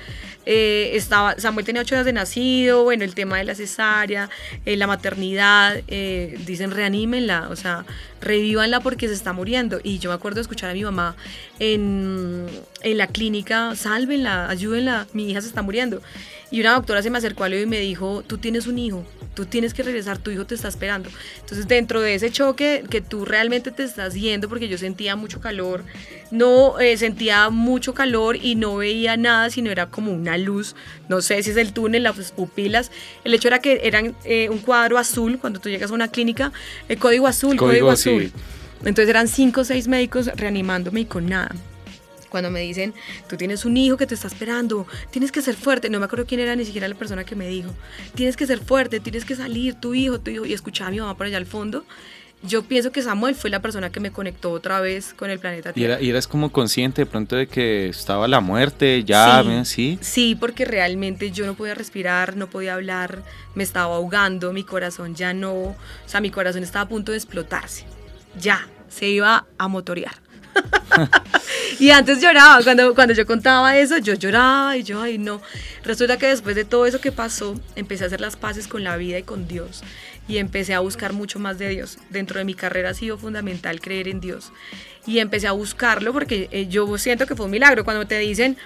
[0.47, 4.32] eh, estaba, Samuel tenía 8 días de nacido, bueno, el tema de la cesárea,
[4.65, 7.86] eh, la maternidad, eh, dicen reanímenla, o sea,
[8.21, 9.80] revívanla porque se está muriendo.
[9.84, 11.15] Y yo me acuerdo de escuchar a mi mamá
[11.60, 12.47] en,
[12.81, 16.01] en la clínica, sálvenla, ayúdenla, mi hija se está muriendo.
[16.51, 19.45] Y una doctora se me acercó a y me dijo, tú tienes un hijo, tú
[19.45, 21.09] tienes que regresar, tu hijo te está esperando.
[21.41, 25.41] Entonces dentro de ese choque que tú realmente te estás yendo, porque yo sentía mucho
[25.41, 25.83] calor,
[26.31, 30.75] no eh, sentía mucho calor y no veía nada, sino era como una luz,
[31.07, 32.91] no sé si es el túnel, las pupilas.
[33.23, 36.51] El hecho era que eran eh, un cuadro azul, cuando tú llegas a una clínica,
[36.87, 38.31] el código azul, código, azul.
[38.79, 41.53] Entonces eran cinco o seis médicos reanimándome y con nada
[42.29, 42.93] cuando me dicen,
[43.27, 46.25] tú tienes un hijo que te está esperando, tienes que ser fuerte, no me acuerdo
[46.25, 47.71] quién era ni siquiera la persona que me dijo,
[48.15, 50.99] tienes que ser fuerte, tienes que salir, tu hijo, tu hijo, y escuchaba a mi
[50.99, 51.83] mamá por allá al fondo.
[52.41, 55.73] Yo pienso que Samuel fue la persona que me conectó otra vez con el planeta
[55.73, 56.01] Tierra.
[56.01, 59.43] ¿Y, eras como consciente de pronto de que estaba la muerte ya?
[59.43, 59.99] Sí, ¿sí?
[59.99, 63.23] sí, porque realmente yo no podía respirar, no podía hablar,
[63.55, 67.17] me estaba ahogando, mi corazón ya no, o sea, mi corazón estaba a punto de
[67.17, 67.83] explotarse.
[68.39, 70.28] Ya, se iba a motorear.
[71.79, 75.41] y antes lloraba, cuando, cuando yo contaba eso, yo lloraba y yo, ay no.
[75.83, 78.97] Resulta que después de todo eso que pasó, empecé a hacer las paces con la
[78.97, 79.83] vida y con Dios.
[80.27, 81.97] Y empecé a buscar mucho más de Dios.
[82.09, 84.51] Dentro de mi carrera ha sido fundamental creer en Dios.
[85.07, 87.83] Y empecé a buscarlo porque eh, yo siento que fue un milagro.
[87.83, 88.57] Cuando te dicen,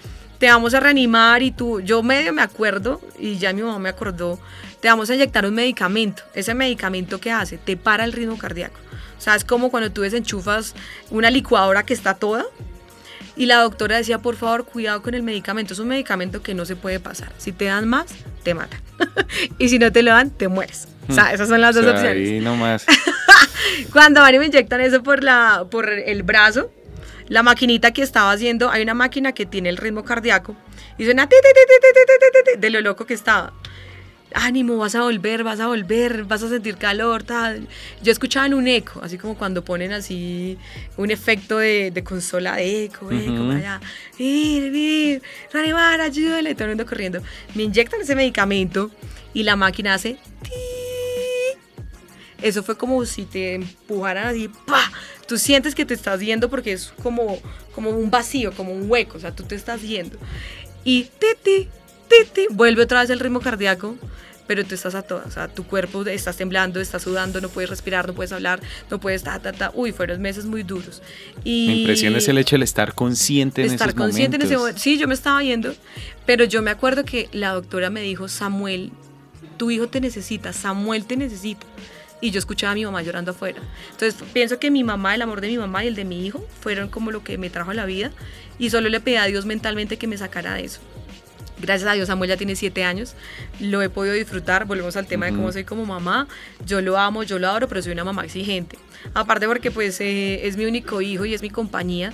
[0.43, 3.87] te vamos a reanimar y tú, yo medio me acuerdo, y ya mi mamá me
[3.87, 4.41] acordó,
[4.81, 6.23] te vamos a inyectar un medicamento.
[6.33, 8.77] Ese medicamento que hace, te para el ritmo cardíaco.
[9.23, 10.75] O sea, es como cuando tú desenchufas
[11.09, 12.43] una licuadora que está toda.
[13.37, 15.71] Y la doctora decía, por favor, cuidado con el medicamento.
[15.71, 17.31] Es un medicamento que no se puede pasar.
[17.37, 18.07] Si te dan más,
[18.43, 18.81] te matan.
[19.57, 20.89] y si no te lo dan, te mueres.
[21.07, 22.31] O sea, esas son las dos opciones.
[22.31, 22.85] Ahí nomás.
[23.93, 26.69] Cuando van y me inyectan eso por, la, por el brazo,
[27.29, 30.53] la maquinita que estaba haciendo, hay una máquina que tiene el ritmo cardíaco
[30.97, 31.29] y suena
[32.57, 33.53] de lo loco que estaba.
[34.33, 37.67] Ánimo, vas a volver, vas a volver, vas a sentir calor, tal.
[38.01, 40.57] Yo escuchaba en un eco, así como cuando ponen así
[40.97, 43.47] un efecto de, de consola de eco, eco, Ujú.
[43.47, 43.81] para allá.
[44.17, 47.21] Vir, reanimar, ayúdale, todo el mundo corriendo.
[47.53, 48.89] Me inyectan ese medicamento
[49.33, 50.51] y la máquina hace ti.
[52.41, 54.91] Eso fue como si te empujaran así, ¡pa!
[55.27, 57.39] Tú sientes que te estás yendo porque es como,
[57.73, 60.17] como un vacío, como un hueco, o sea, tú te estás yendo.
[60.83, 61.09] Y
[62.17, 63.95] titi, titi, vuelve otra vez el ritmo cardíaco,
[64.47, 67.69] pero tú estás a todas, o sea, tu cuerpo estás temblando, estás sudando, no puedes
[67.69, 69.71] respirar, no puedes hablar, no puedes ta, ta, ta.
[69.73, 71.01] Uy, fueron meses muy duros.
[71.43, 74.55] Y Me impresiona es el hecho de estar consciente en estar esos consciente en ese
[74.55, 74.61] momentos.
[74.61, 74.81] momento.
[74.81, 75.73] Sí, yo me estaba yendo,
[76.25, 78.91] pero yo me acuerdo que la doctora me dijo, Samuel,
[79.57, 81.65] tu hijo te necesita, Samuel te necesita.
[82.19, 83.61] Y yo escuchaba a mi mamá llorando afuera.
[83.91, 86.45] Entonces pienso que mi mamá, el amor de mi mamá y el de mi hijo
[86.61, 88.11] fueron como lo que me trajo a la vida.
[88.59, 90.79] Y solo le pedí a Dios mentalmente que me sacara de eso.
[91.59, 93.15] Gracias a Dios, Samuel ya tiene siete años,
[93.59, 96.27] lo he podido disfrutar, volvemos al tema de cómo soy como mamá,
[96.65, 98.77] yo lo amo, yo lo adoro, pero soy una mamá exigente.
[99.13, 102.13] Aparte porque pues eh, es mi único hijo y es mi compañía.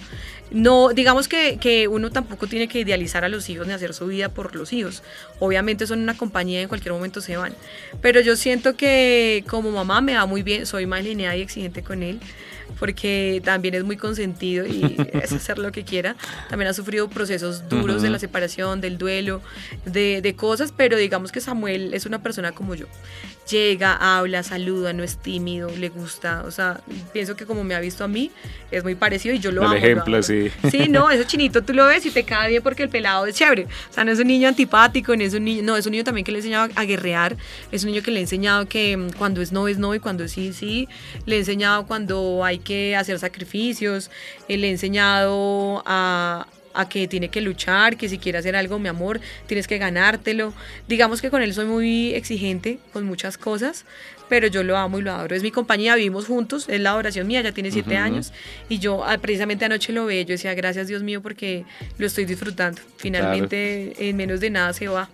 [0.52, 4.08] No, digamos que, que, uno tampoco tiene que idealizar a los hijos ni hacer su
[4.08, 5.04] vida por los hijos.
[5.40, 7.54] Obviamente son una compañía y en cualquier momento se van.
[8.02, 11.84] Pero yo siento que como mamá me va muy bien, soy más lineal y exigente
[11.84, 12.20] con él
[12.78, 16.16] porque también es muy consentido y es hacer lo que quiera.
[16.50, 19.42] También ha sufrido procesos duros de la separación, del duelo,
[19.86, 22.86] de, de, cosas, pero digamos que Samuel es una persona como yo.
[23.50, 26.44] Llega, habla, saluda, no es tímido, le gusta.
[26.46, 26.82] O sea,
[27.14, 28.30] pienso que como me ha visto a mí,
[28.70, 29.76] es muy parecido y yo lo El amo.
[29.76, 30.52] ejemplo, sí.
[30.70, 33.36] Sí, no, ese chinito tú lo ves y te cae bien porque el pelado es
[33.36, 33.66] chévere.
[33.90, 36.04] O sea, no es un niño antipático, no es un niño, no, es un niño
[36.04, 37.38] también que le ha enseñado a guerrear,
[37.72, 40.26] es un niño que le ha enseñado que cuando es no es no y cuando
[40.26, 40.88] es sí, sí.
[41.26, 44.12] Le ha enseñado cuando hay que hacer sacrificios,
[44.48, 48.80] eh, le he enseñado a, a que tiene que luchar, que si quiere hacer algo,
[48.80, 50.54] mi amor, tienes que ganártelo.
[50.88, 53.86] Digamos que con él soy muy exigente con muchas cosas,
[54.30, 55.36] pero yo lo amo y lo adoro.
[55.36, 58.32] Es mi compañía, vivimos juntos, es la oración mía, ya tiene siete años,
[58.70, 61.66] y yo ah, precisamente anoche lo veía, yo decía, gracias Dios mío, porque
[61.98, 62.82] lo estoy disfrutando.
[62.98, 65.10] Finalmente, en menos de nada se va.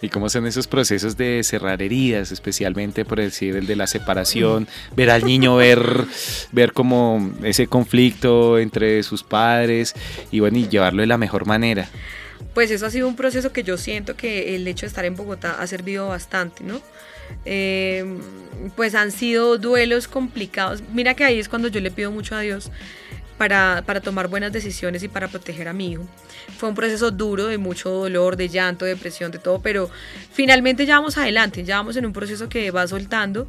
[0.00, 4.68] Y cómo son esos procesos de cerrar heridas, especialmente por decir el de la separación,
[4.96, 6.04] ver al niño, ver,
[6.52, 9.94] ver como ese conflicto entre sus padres
[10.30, 11.88] y bueno, y llevarlo de la mejor manera.
[12.54, 15.16] Pues eso ha sido un proceso que yo siento que el hecho de estar en
[15.16, 16.80] Bogotá ha servido bastante, ¿no?
[17.44, 18.04] Eh,
[18.76, 20.82] pues han sido duelos complicados.
[20.92, 22.70] Mira que ahí es cuando yo le pido mucho a Dios
[23.38, 26.06] para, para, tomar buenas decisiones y para proteger a mi hijo.
[26.56, 29.90] Fue un proceso duro, de mucho dolor, de llanto, depresión, de todo, pero
[30.32, 33.46] finalmente ya vamos adelante, ya vamos en un proceso que va soltando.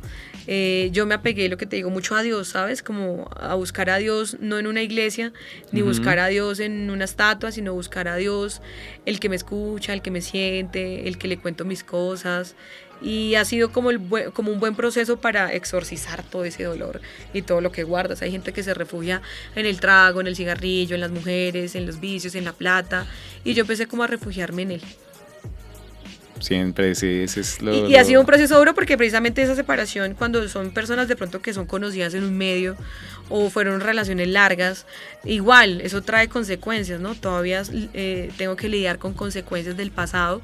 [0.47, 2.83] Eh, yo me apegué, lo que te digo, mucho a Dios, ¿sabes?
[2.83, 5.33] Como a buscar a Dios no en una iglesia,
[5.71, 5.87] ni uh -huh.
[5.87, 8.61] buscar a Dios en una estatua, sino buscar a Dios
[9.05, 12.55] el que me escucha, el que me siente, el que le cuento mis cosas,
[13.01, 13.99] y ha sido como, el
[14.33, 17.01] como un buen proceso para exorcizar todo ese dolor
[17.33, 18.21] y todo lo que guardas.
[18.21, 19.21] Hay gente que se refugia
[19.55, 23.05] en el trago, en el cigarrillo, en las mujeres, en los vicios, en la plata
[23.43, 24.81] y yo empecé como a refugiarme en él.
[26.39, 27.73] Siempre, sí, ese es lo...
[27.73, 31.15] Y, y, ha sido un proceso duro porque precisamente esa separación, cuando son personas de
[31.15, 32.75] pronto que son conocidas en un medio
[33.29, 34.85] o fueron relaciones largas,
[35.23, 37.15] igual, eso trae consecuencias, ¿no?
[37.15, 40.41] Todavía eh, tengo que lidiar con consecuencias del pasado.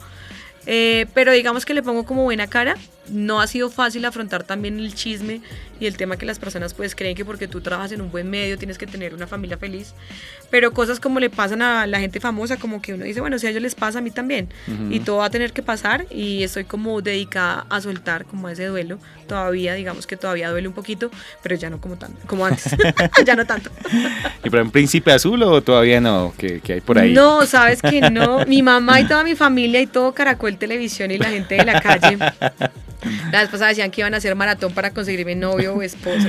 [0.66, 2.76] Eh, pero digamos que le pongo como buena cara.
[3.12, 5.42] No ha sido fácil afrontar también el chisme
[5.80, 8.30] y el tema que las personas pues creen que porque tú trabajas en un buen
[8.30, 9.94] medio tienes que tener una familia feliz.
[10.50, 13.48] Pero cosas como le pasan a la gente famosa, como que uno dice, bueno, si
[13.48, 14.50] a ellos les pasa, a mí también.
[14.68, 14.96] Uh -huh.
[14.96, 18.66] Y todo va a tener que pasar y estoy como dedicada a soltar como ese
[18.66, 19.00] duelo.
[19.28, 21.10] Todavía, digamos que todavía duele un poquito,
[21.42, 22.76] pero ya no como tanto, como antes.
[23.26, 23.72] ya no tanto.
[24.44, 26.34] ¿Y por un príncipe azul o todavía no?
[26.38, 27.14] ¿Qué, ¿Qué, hay por ahí?
[27.14, 28.46] No, sabes que no.
[28.46, 31.82] Mi mamá y toda mi familia y todo Caracol Televisión y la gente de la
[31.82, 32.18] calle.
[33.32, 36.28] La vez pasada decían que iban a hacer maratón para conseguirme novio o esposo.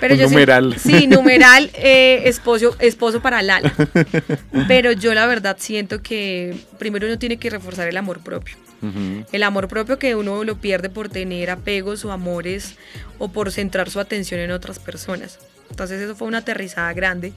[0.00, 0.76] Pero yo numeral.
[0.78, 3.72] Sí, sí numeral, eh, esposo, esposo para Lala.
[4.68, 8.56] Pero yo la verdad siento que primero uno tiene que reforzar el amor propio.
[8.82, 9.26] Uh -huh.
[9.32, 12.76] El amor propio que uno lo pierde por tener apegos o amores
[13.18, 15.38] o por centrar su atención en otras personas.
[15.70, 17.32] Entonces eso fue una aterrizada grande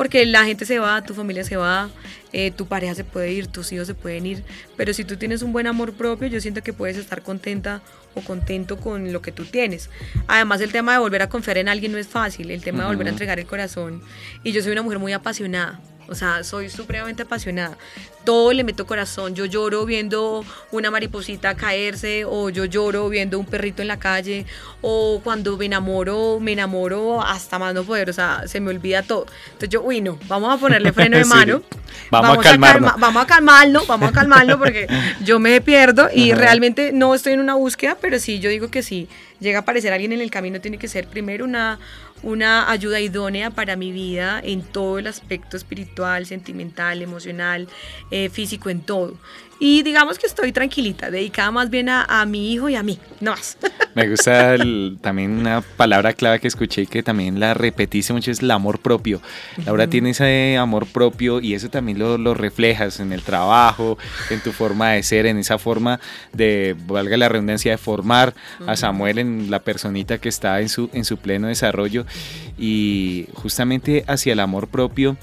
[0.00, 1.90] porque la gente se va, tu familia se va,
[2.32, 4.42] eh, tu pareja se puede ir, tus hijos se pueden ir,
[4.74, 7.82] pero si tú tienes un buen amor propio, yo siento que puedes estar contenta
[8.14, 9.90] o contento con lo que tú tienes.
[10.26, 12.80] Además, el tema de volver a confiar en alguien no es fácil, el tema uh
[12.80, 12.84] -huh.
[12.84, 14.00] de volver a entregar el corazón.
[14.42, 15.78] Y yo soy una mujer muy apasionada,
[16.10, 17.78] o sea, soy supremamente apasionada.
[18.24, 19.34] Todo le meto corazón.
[19.34, 24.44] Yo lloro viendo una mariposita caerse, o yo lloro viendo un perrito en la calle,
[24.82, 28.10] o cuando me enamoro, me enamoro hasta más no poder.
[28.10, 29.26] O sea, se me olvida todo.
[29.46, 31.62] Entonces yo, uy, no, vamos a ponerle freno de mano.
[31.70, 31.78] sí.
[32.10, 32.90] Vamos, vamos, a calmarnos.
[32.90, 34.86] A calma, vamos a calmarlo, vamos a calmarlo porque
[35.24, 38.82] yo me pierdo y realmente no estoy en una búsqueda, pero sí, yo digo que
[38.82, 39.08] sí.
[39.38, 41.78] Llega a aparecer alguien en el camino, tiene que ser primero una,
[42.22, 47.68] una ayuda idónea para mi vida en todo el aspecto espiritual, sentimental, emocional,
[48.10, 49.16] eh, físico, en todo.
[49.60, 52.98] Y digamos que estoy tranquilita, dedicada más bien a, a mi hijo y a mí,
[53.20, 53.58] no más.
[53.94, 58.30] Me gusta el, también una palabra clave que escuché y que también la repetiste mucho,
[58.30, 59.20] es el amor propio.
[59.66, 59.90] Laura uh -huh.
[59.90, 63.98] tiene ese amor propio y eso también lo, lo, reflejas en el trabajo,
[64.30, 66.00] en tu forma de ser, en esa forma
[66.32, 68.70] de, valga la redundancia, de formar uh -huh.
[68.72, 72.06] a Samuel en la personita que está en su, en su pleno desarrollo
[72.58, 75.16] y justamente hacia el amor propio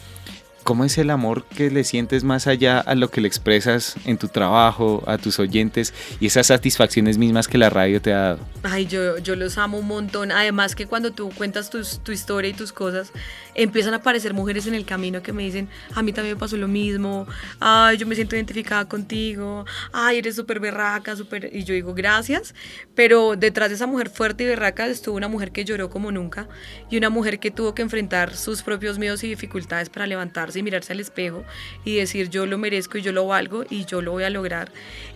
[0.68, 4.18] ¿Cómo es el amor que le sientes más allá a lo que le expresas en
[4.18, 8.40] tu trabajo, a tus oyentes y esas satisfacciones mismas que la radio te ha dado?
[8.64, 10.34] Ay, yo, yo los amo un montón.
[10.34, 13.14] Además que cuando tú cuentas tu, tu historia y tus cosas,
[13.56, 16.58] empiezan a aparecer mujeres en el camino que me dicen, a mí también me pasó
[16.58, 17.28] lo mismo,
[17.62, 21.50] ay, yo me siento identificada contigo, ay, eres súper berraca, súper...
[21.56, 22.54] Y yo digo, gracias,
[22.94, 26.50] pero detrás de esa mujer fuerte y berraca estuvo una mujer que lloró como nunca
[26.90, 30.64] y una mujer que tuvo que enfrentar sus propios miedos y dificultades para levantarse y
[30.64, 31.44] mirarse al espejo
[31.86, 34.72] y decir yo lo merezco y yo lo valgo y yo lo voy a lograr.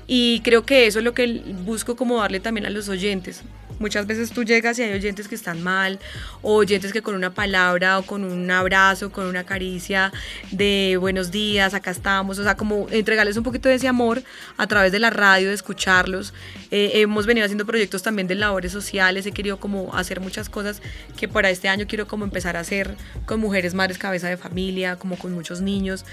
[0.07, 3.43] Y creo que eso es lo que busco como darle también a los oyentes.
[3.81, 5.99] Muchas veces tú llegas y hay oyentes que están mal,
[6.43, 10.13] o oyentes que con una palabra o con un abrazo, con una caricia
[10.51, 14.21] de buenos días, acá estamos, o sea, como entregarles un poquito de ese amor
[14.57, 16.31] a través de la radio, de escucharlos.
[16.69, 20.79] Eh, hemos venido haciendo proyectos también de labores sociales, he querido como hacer muchas cosas
[21.17, 24.97] que para este año quiero como empezar a hacer con mujeres madres cabeza de familia,
[24.97, 26.05] como con muchos niños.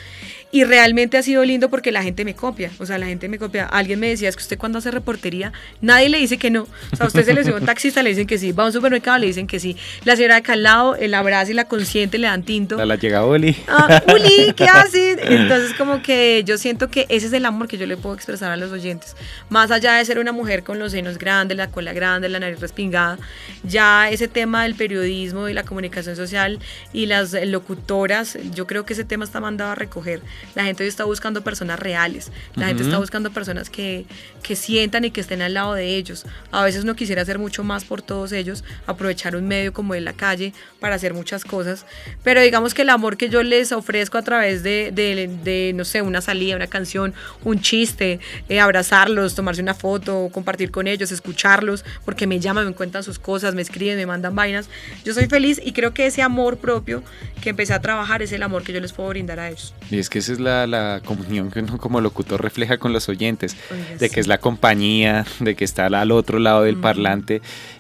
[0.52, 3.38] Y realmente ha sido lindo porque la gente me copia, o sea, la gente me
[3.38, 3.66] copia.
[3.66, 5.52] Alguien me decía, es que usted cuando hace reportería,
[5.82, 6.66] nadie le dice que no.
[6.92, 8.52] O sea, usted se le un taxista, le dicen que sí.
[8.52, 9.76] Va a un supermercado, le dicen que sí.
[10.04, 12.78] La señora de acá al lado, el abrazo y la consciente le dan tinto.
[12.80, 13.56] A la llega Uli.
[13.68, 15.18] Ah, Uli, ¿qué haces?
[15.22, 18.50] Entonces, como que yo siento que ese es el amor que yo le puedo expresar
[18.50, 19.16] a los oyentes.
[19.48, 22.60] Más allá de ser una mujer con los senos grandes, la cola grande, la nariz
[22.60, 23.18] respingada,
[23.64, 26.58] ya ese tema del periodismo y la comunicación social
[26.92, 30.20] y las locutoras, yo creo que ese tema está mandado a recoger.
[30.54, 32.30] La gente hoy está buscando personas reales.
[32.54, 34.06] La gente está buscando personas que,
[34.42, 36.24] que sientan y que estén al lado de ellos.
[36.50, 40.04] A veces no quisiera hacer mucho más por todos ellos, aprovechar un medio como en
[40.04, 41.86] la calle para hacer muchas cosas,
[42.22, 46.02] pero digamos que el amor que yo les ofrezco a través de, de, no sé,
[46.02, 48.20] una salida, una canción, un chiste,
[48.50, 53.18] eh, abrazarlos, tomarse una foto, compartir con ellos, escucharlos, porque me llaman, me cuentan sus
[53.18, 54.68] cosas, me escriben, me mandan vainas,
[55.06, 57.02] yo soy feliz y creo que ese amor propio
[57.40, 59.72] que empecé a trabajar es el amor que yo les puedo brindar a ellos.
[59.90, 63.08] Y es que esa es la, la comunión que uno como locutor refleja con los
[63.08, 63.56] oyentes,
[63.98, 67.27] de que es la compañía, de que está al otro lado del parlante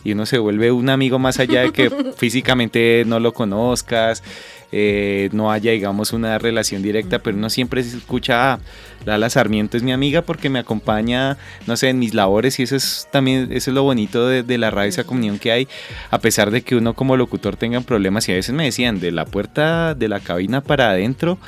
[0.04, 4.22] y uno se vuelve un amigo más allá de que físicamente no lo conozcas,
[4.70, 8.60] eh, no haya, digamos, una relación directa, pero uno siempre se escucha, ah,
[9.06, 12.76] Lala Sarmiento es mi amiga porque me acompaña, no sé, en mis labores y eso
[12.76, 15.68] es también, eso es lo bonito de, de la radio, esa comunión que hay,
[16.10, 19.10] a pesar de que uno como locutor tenga problemas y a veces me decían, de
[19.10, 21.38] la puerta de la cabina para adentro,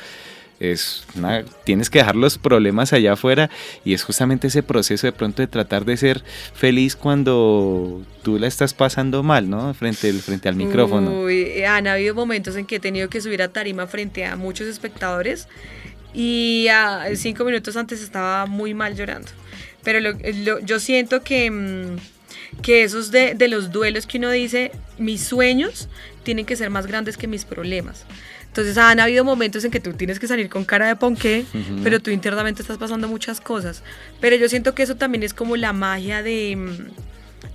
[0.61, 1.03] es
[1.63, 3.49] tienes que dejar los problemas allá afuera
[3.83, 8.47] y es justamente ese proceso de pronto de tratar de ser feliz cuando tú la
[8.47, 9.73] estás pasando mal, ¿no?
[9.73, 11.23] Frente, frente al micrófono.
[11.23, 14.67] Uy, han habido momentos en que he tenido que subir a tarima frente a muchos
[14.67, 15.47] espectadores
[16.13, 19.29] y a cinco minutos antes estaba muy mal llorando.
[19.83, 19.99] Pero
[20.63, 25.89] yo siento que, mm, que esos de, de los duelos que uno dice, mis sueños
[26.23, 28.05] tienen que ser más grandes que mis problemas.
[28.51, 31.45] Entonces han habido momentos en que tú tienes que salir con cara de ponqué,
[31.83, 33.81] pero tú internamente estás pasando muchas cosas.
[34.19, 36.57] Pero yo siento que eso también es como la magia de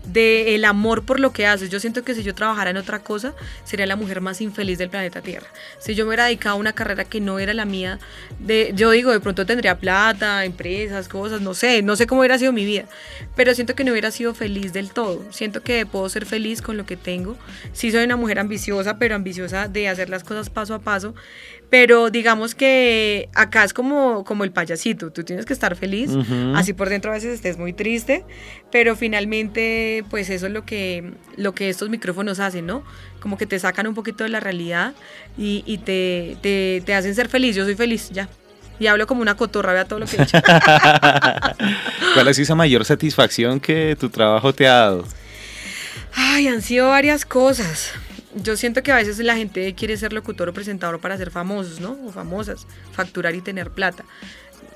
[0.07, 1.71] mm, de amor por lo que haces.
[1.71, 3.35] Yo siento que si yo trabajara en otra cosa,
[3.65, 5.47] sería la mujer más infeliz del planeta Tierra.
[5.79, 7.99] Si yo me hubiera dedicado a una carrera que no era la mía,
[8.39, 12.39] de, yo digo, de pronto tendría plata, empresas, cosas, no sé, no sé cómo hubiera
[12.39, 12.87] sido mi vida,
[13.35, 15.25] pero siento que no hubiera sido feliz del todo.
[15.31, 17.37] Siento que puedo ser feliz con lo que tengo.
[17.73, 21.15] Sí soy una mujer ambiciosa, pero ambiciosa de hacer las cosas paso a paso.
[21.69, 26.11] Pero digamos que acá es como, como el payasito, tú tienes que estar feliz,
[26.55, 28.25] así por dentro a veces estés muy triste,
[28.71, 32.85] pero finalmente pues eso es lo que, lo que estos micrófonos hacen, ¿no?
[33.21, 34.95] Como que te sacan un poquito de la realidad
[35.37, 38.29] y, y te, te, te, hacen ser feliz, yo soy feliz, ya.
[38.79, 40.39] Y hablo como una cotorra, vea todo lo que he hecho.
[42.15, 45.05] ¿Cuál es esa mayor satisfacción que tu trabajo te ha dado?
[46.15, 47.93] Ay, han sido varias cosas
[48.43, 51.81] yo siento que a veces la gente quiere ser locutor o presentador para ser famosos,
[51.81, 51.97] ¿no?
[52.07, 54.05] O famosas, facturar y tener plata.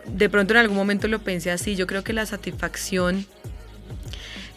[0.07, 1.77] De pronto en algún momento lo pensé así.
[1.77, 3.27] Yo creo que la satisfacción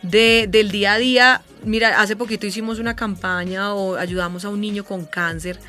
[0.01, 4.61] de, del día a día, mira, hace poquito hicimos una campaña o ayudamos a un
[4.61, 5.59] niño con cáncer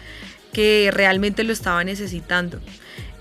[0.53, 2.61] que realmente lo estaba necesitando.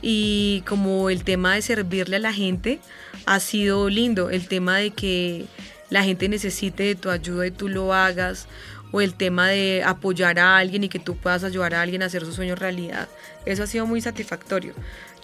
[0.01, 2.80] Y como el tema de servirle a la gente
[3.26, 5.45] ha sido lindo, el tema de que
[5.89, 8.47] la gente necesite de tu ayuda y tú lo hagas
[8.94, 12.06] o el tema de apoyar a alguien y que tú puedas ayudar a alguien a
[12.06, 13.10] hacer su sueño realidad.
[13.44, 14.76] Eso ha sido muy satisfactorio.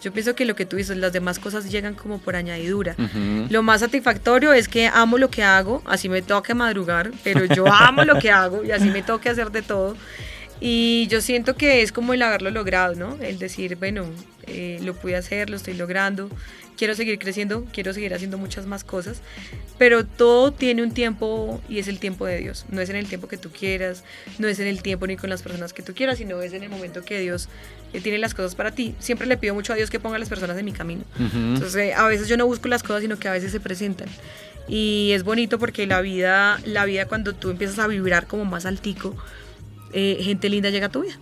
[0.02, 2.96] Yo pienso que lo que tú dices, las demás cosas llegan como por añadidura.
[3.48, 7.64] Lo más satisfactorio es que amo lo que hago, así me toca madrugar, pero yo
[7.72, 9.96] amo lo que hago y así me toca hacer de todo.
[10.60, 13.16] Y yo siento que es como el haberlo logrado, ¿no?
[13.22, 14.04] El decir, bueno,
[14.46, 16.28] eh, lo pude hacer, lo estoy logrando,
[16.76, 19.22] quiero seguir creciendo, quiero seguir haciendo muchas más cosas,
[19.78, 22.66] pero todo tiene un tiempo y es el tiempo de Dios.
[22.68, 24.04] No es en el tiempo que tú quieras,
[24.38, 26.62] no es en el tiempo ni con las personas que tú quieras, sino es en
[26.62, 27.48] el momento que Dios
[27.92, 28.94] eh, tiene las cosas para ti.
[28.98, 31.04] Siempre le pido mucho a Dios que ponga las personas en mi camino.
[31.18, 34.08] Entonces, eh, a veces yo no busco las cosas, sino que a veces se presentan.
[34.68, 38.66] Y es bonito porque la vida, la vida cuando tú empiezas a vibrar como más
[38.66, 39.16] altico,
[39.92, 41.18] eh, gente linda llega a tu vida.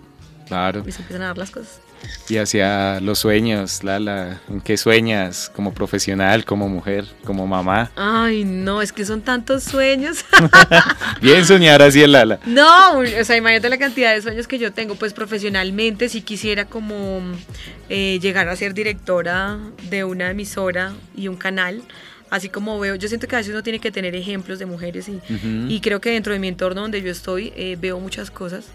[0.47, 0.83] Claro.
[0.87, 1.81] Y se empiezan a dar las cosas.
[2.29, 7.91] Y hacia los sueños, Lala, ¿en qué sueñas como profesional, como mujer, como mamá?
[7.97, 10.25] Ay, no, es que son tantos sueños.
[11.23, 12.39] Bien soñar así el Lala.
[12.45, 16.67] No, o sea, imagínate la cantidad de sueños que yo tengo, pues profesionalmente, si quisiera
[16.67, 17.21] como
[17.89, 19.59] eh, llegar a ser directora
[19.91, 21.83] de una emisora y un canal
[22.31, 25.09] así como veo, yo siento que a veces uno tiene que tener ejemplos de mujeres
[25.09, 25.21] y,
[25.69, 28.67] y creo que dentro de mi entorno donde yo estoy eh, veo muchas cosas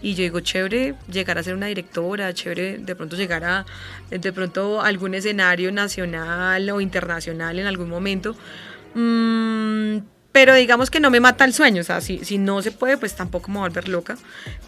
[0.00, 3.66] y yo digo, chévere llegar a ser una directora, chévere de pronto llegar a
[4.10, 8.36] de pronto algún escenario nacional o internacional en algún momento.
[8.94, 9.98] Mm,
[10.30, 12.96] pero digamos que no me mata el sueño, o sea, si, si no se puede,
[12.98, 14.16] pues tampoco me voy a volver loca,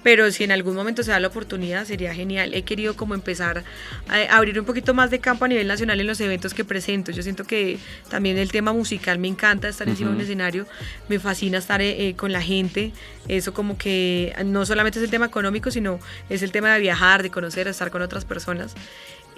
[0.03, 2.55] pero si en algún momento se da la oportunidad, sería genial.
[2.55, 3.63] He querido como empezar
[4.09, 7.13] a abrir un poquito más de campo a nivel nacional en los eventos que presento.
[7.13, 10.67] Yo siento que también el tema musical me encanta estar encima de un escenario,
[11.09, 12.93] me fascina estar eh, eh, con la gente,
[13.29, 16.01] eso como que no solamente es el tema económico, sino
[16.31, 18.75] es el tema de viajar, de conocer, de estar con otras personas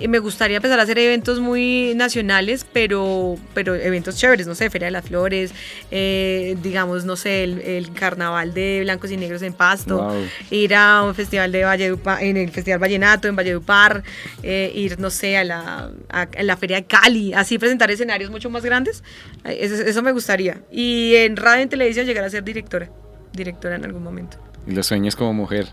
[0.08, 4.86] me gustaría empezar a hacer eventos muy nacionales, pero, pero eventos chéveres, no sé, Feria
[4.86, 5.52] de las Flores,
[5.90, 6.11] eh,
[6.62, 10.12] digamos, no sé, el, carnaval de blancos y negros en Pasto,
[10.50, 14.02] ir a un festival de Valledupar, en el Festival Vallenato en Valledupar,
[14.42, 18.50] eh, ir, no sé, a la, a, la Feria de Cali, así presentar escenarios mucho
[18.50, 19.02] más grandes,
[19.44, 20.62] eso, eso me gustaría.
[20.70, 22.90] Y en radio y en televisión llegar a ser directora,
[23.32, 24.38] directora en algún momento.
[24.66, 25.68] Y los sueños como mujer.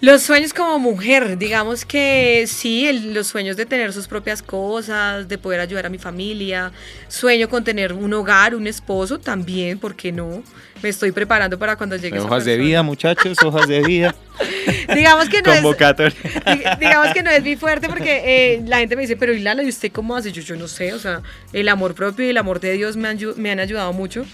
[0.00, 5.38] Los sueños como mujer, digamos que sí, los sueños de tener sus propias cosas, de
[5.38, 6.72] poder ayudar a mi familia,
[7.08, 10.42] sueño con tener un hogar, un esposo también, ¿por qué no?
[10.82, 12.18] Me estoy preparando para cuando llegue.
[12.18, 14.14] Hojas de vida, muchachos, hojas de vida.
[14.94, 15.62] digamos que no es
[16.80, 18.22] digamos que no es mi fuerte porque
[18.54, 20.32] eh, la gente me dice, pero ¿y Lala, ¿y usted cómo hace?
[20.32, 21.22] Yo, yo no sé, o sea,
[21.52, 24.26] el amor propio y el amor de Dios me han, me han ayudado mucho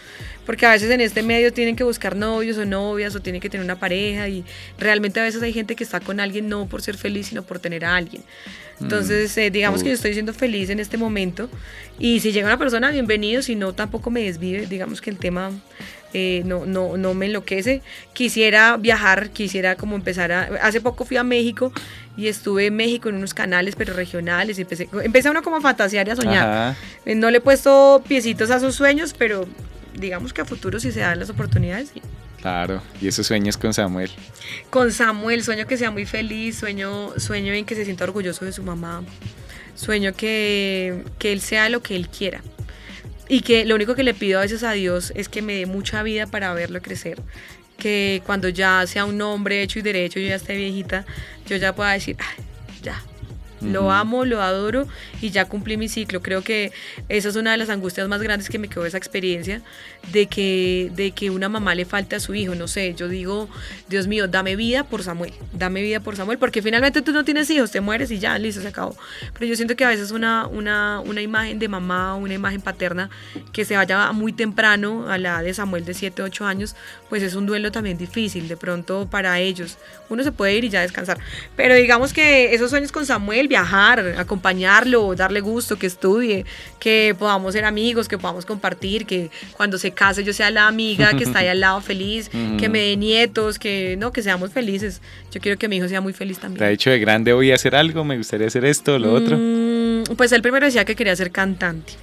[0.47, 3.49] porque a veces en este medio tienen que buscar novios o novias o tienen que
[3.49, 4.45] tener una pareja y
[4.79, 7.59] realmente a veces hay gente que está con alguien no por ser feliz, sino por
[7.59, 8.23] tener a alguien.
[8.81, 11.51] Entonces, eh, digamos que yo estoy siendo feliz en este momento
[11.99, 15.51] y si llega una persona, bienvenido, si no, tampoco me desvive, digamos que el tema
[16.13, 17.83] eh, no, no, no me enloquece.
[18.13, 20.43] Quisiera viajar, quisiera como empezar a...
[20.63, 21.73] Hace poco fui a México
[22.17, 24.59] y estuve en México en unos canales, pero regionales.
[24.59, 26.77] Y empecé, empecé uno como a fantasear y a soñar.
[27.05, 29.47] Eh, no le he puesto piecitos a sus sueños, pero
[30.01, 31.93] digamos que a futuro si se dan las oportunidades.
[32.41, 34.11] Claro, y esos sueños con Samuel.
[34.71, 38.53] Con Samuel, sueño que sea muy feliz, sueño, sueño en que se sienta orgulloso de
[38.53, 39.05] su mamá,
[39.75, 42.43] sueño que, que él sea lo que él quiera.
[43.29, 45.67] Y que lo único que le pido a veces a Dios es que me dé
[45.67, 47.23] mucha vida para verlo crecer.
[47.79, 51.07] Que cuando ya sea un hombre hecho y derecho, yo ya esté viejita,
[51.47, 52.17] yo ya pueda decir,
[52.83, 53.01] ya,
[53.61, 54.87] lo amo, lo adoro
[55.21, 56.23] y ya cumplí mi ciclo.
[56.23, 56.73] Creo que
[57.09, 59.63] esa es una de las angustias más grandes que me quedó esa experiencia
[60.13, 62.55] de que, de que una mamá le falte a su hijo.
[62.55, 63.49] No sé, yo digo,
[63.89, 67.51] Dios mío, dame vida por Samuel, dame vida por Samuel, porque finalmente tú no tienes
[67.51, 68.97] hijos, te mueres y ya, listo, se acabó.
[69.35, 73.11] Pero yo siento que a veces una, una, una imagen de mamá, una imagen paterna
[73.53, 76.77] que se vaya muy temprano a la de Samuel de 7, 8 años,
[77.09, 79.79] pues es un duelo también difícil de pronto para ellos.
[80.09, 81.19] Uno se puede ir y ya descansar.
[81.57, 86.47] Pero digamos que esos sueños con Samuel, viajar, acompañarlo, darle gusto, que estudie,
[86.79, 91.13] que podamos ser amigos, que podamos compartir, que cuando se case yo sea la amiga
[91.15, 95.03] que está ahí al lado feliz, que me dé nietos, que no, que seamos felices.
[95.33, 96.59] Yo quiero que mi hijo sea muy feliz también.
[96.59, 98.05] ¿Te ha dicho de grande voy a hacer algo?
[98.05, 99.37] ¿Me gustaría hacer esto lo otro?
[99.37, 101.95] Mm, pues él primero decía que quería ser cantante.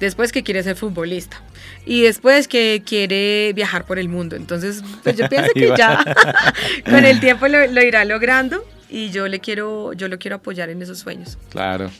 [0.00, 1.42] Después que quiere ser futbolista.
[1.84, 4.34] Y después que quiere viajar por el mundo.
[4.34, 6.02] Entonces, pues yo pienso que ya
[6.86, 8.64] con el tiempo lo irá logrando
[8.94, 11.36] y yo le quiero, yo lo quiero apoyar en esos sueños.
[11.50, 11.90] Claro.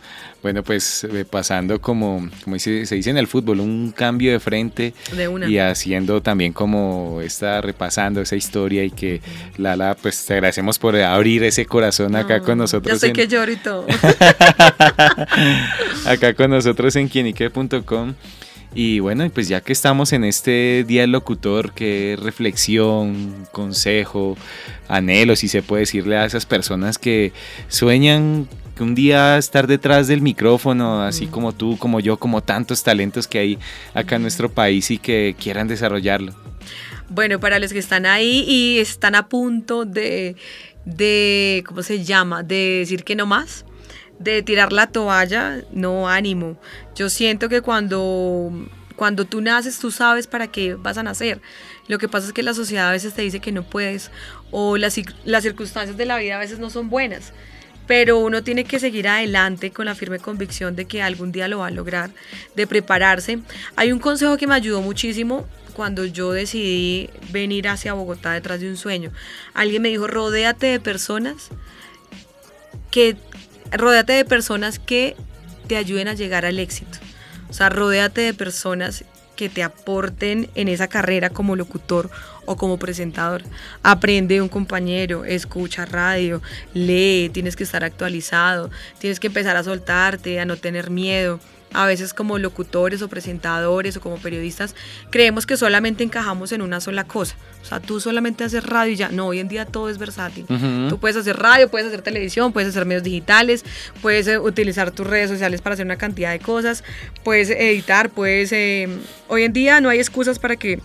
[0.42, 4.94] Bueno, pues eh, pasando como, como se dice en el fútbol, un cambio de frente
[5.16, 5.48] de una.
[5.48, 9.20] y haciendo también como está repasando esa historia y que
[9.56, 13.00] Lala, pues te agradecemos por abrir ese corazón acá con nosotros.
[13.00, 13.86] Yo sé que lloro y todo.
[16.06, 18.14] acá con nosotros en quienique.com.
[18.74, 24.36] Y bueno, pues ya que estamos en este día del locutor, qué reflexión, consejo,
[24.88, 27.32] anhelo, si se puede decirle a esas personas que
[27.68, 31.30] sueñan que un día estar detrás del micrófono, así mm.
[31.30, 33.58] como tú, como yo, como tantos talentos que hay
[33.94, 36.34] acá en nuestro país y que quieran desarrollarlo.
[37.08, 40.34] Bueno, para los que están ahí y están a punto de,
[40.84, 42.42] de ¿cómo se llama?
[42.42, 43.64] De decir que no más,
[44.24, 46.56] de tirar la toalla, no ánimo.
[46.96, 48.50] Yo siento que cuando,
[48.96, 51.40] cuando tú naces, tú sabes para qué vas a nacer.
[51.86, 54.10] Lo que pasa es que la sociedad a veces te dice que no puedes
[54.50, 57.32] o las, las circunstancias de la vida a veces no son buenas
[57.86, 61.58] pero uno tiene que seguir adelante con la firme convicción de que algún día lo
[61.58, 62.10] va a lograr,
[62.56, 63.40] de prepararse.
[63.76, 68.68] Hay un consejo que me ayudó muchísimo cuando yo decidí venir hacia Bogotá detrás de
[68.68, 69.10] un sueño.
[69.52, 71.50] Alguien me dijo, rodéate de personas
[72.90, 73.16] que,
[73.76, 75.16] rodéate de personas que
[75.66, 76.98] te ayuden a llegar al éxito.
[77.48, 79.04] O sea, rodéate de personas
[79.36, 82.10] que te aporten en esa carrera como locutor
[82.46, 83.42] o como presentador.
[83.82, 86.40] Aprende un compañero, escucha radio,
[86.72, 91.40] lee, tienes que estar actualizado, tienes que empezar a soltarte, a no tener miedo.
[91.74, 94.74] A veces como locutores o presentadores o como periodistas
[95.10, 97.36] creemos que solamente encajamos en una sola cosa.
[97.62, 99.08] O sea, tú solamente haces radio y ya.
[99.08, 100.46] No, hoy en día todo es versátil.
[100.88, 103.64] Tú puedes hacer radio, puedes hacer televisión, puedes hacer medios digitales,
[104.00, 106.84] puedes eh, utilizar tus redes sociales para hacer una cantidad de cosas,
[107.22, 108.52] puedes editar, puedes...
[108.52, 108.88] Eh,
[109.28, 110.80] hoy en día no hay excusas para que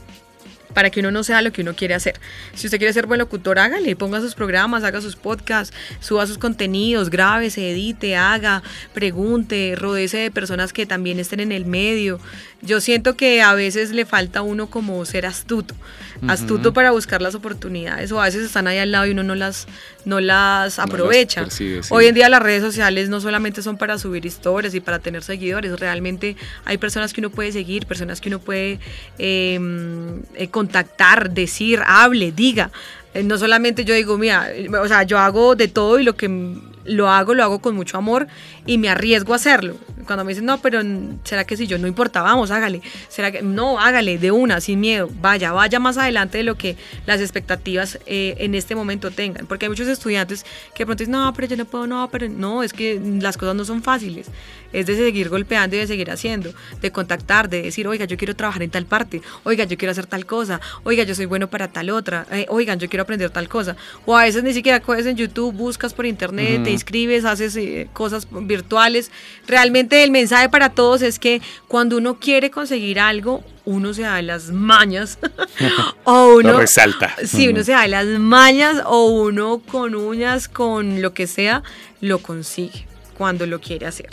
[0.74, 2.20] para que uno no sea lo que uno quiere hacer.
[2.54, 6.38] Si usted quiere ser buen locutor, hágale, ponga sus programas, haga sus podcasts, suba sus
[6.38, 8.64] contenidos, grabe, se edite, haga,
[8.94, 12.20] pregunte, rodece de personas que también estén en el medio.
[12.62, 15.76] Yo siento que a veces le falta a uno como ser astuto,
[16.28, 19.36] astuto para buscar las oportunidades o a veces están ahí al lado y uno no
[19.36, 19.68] las,
[20.06, 21.46] no las aprovecha.
[21.90, 25.24] Hoy en día las redes sociales no solamente son para subir historias y para tener
[25.24, 26.36] seguidores, realmente
[26.66, 28.80] hay personas que uno puede seguir, personas que uno puede
[29.18, 32.72] em, eh, contactar, decir, hable, diga.
[33.14, 34.50] Eh, no solamente yo digo, mira,
[34.82, 36.28] o sea, yo hago de todo y lo que
[36.90, 38.28] lo hago, lo hago con mucho amor
[38.66, 39.78] y me arriesgo a hacerlo.
[40.06, 40.82] Cuando me dicen, no, pero
[41.24, 42.22] ¿será que si yo no importa?
[42.22, 42.82] Vamos, hágale.
[43.10, 45.10] ¿Será que no, hágale de una, sin miedo?
[45.22, 49.46] Vaya, vaya más adelante de lo que las expectativas eh, en este momento tengan.
[49.46, 52.28] Porque hay muchos estudiantes que de pronto dicen, no, pero yo no puedo, no, pero
[52.28, 54.28] no, es que las cosas no son fáciles.
[54.74, 58.36] Es de seguir golpeando y de seguir haciendo, de contactar, de decir, oiga, yo quiero
[58.36, 61.70] trabajar en tal parte, oiga, yo quiero hacer tal cosa, oiga, yo soy bueno para
[61.70, 63.76] tal otra, eh, oigan, yo quiero aprender tal cosa.
[64.06, 67.90] O a veces ni siquiera coges en YouTube, buscas por internet, te inscribes, haces eh,
[67.94, 69.12] cosas virtuales.
[69.48, 74.22] Realmente el mensaje para todos es que cuando uno quiere conseguir algo, uno se da
[74.22, 75.20] las mañas
[76.06, 77.16] o uno lo resalta.
[77.26, 81.64] Sí, uno se da las mañas o uno con uñas, con lo que sea,
[82.02, 84.10] lo consigue cuando lo quiere hacer.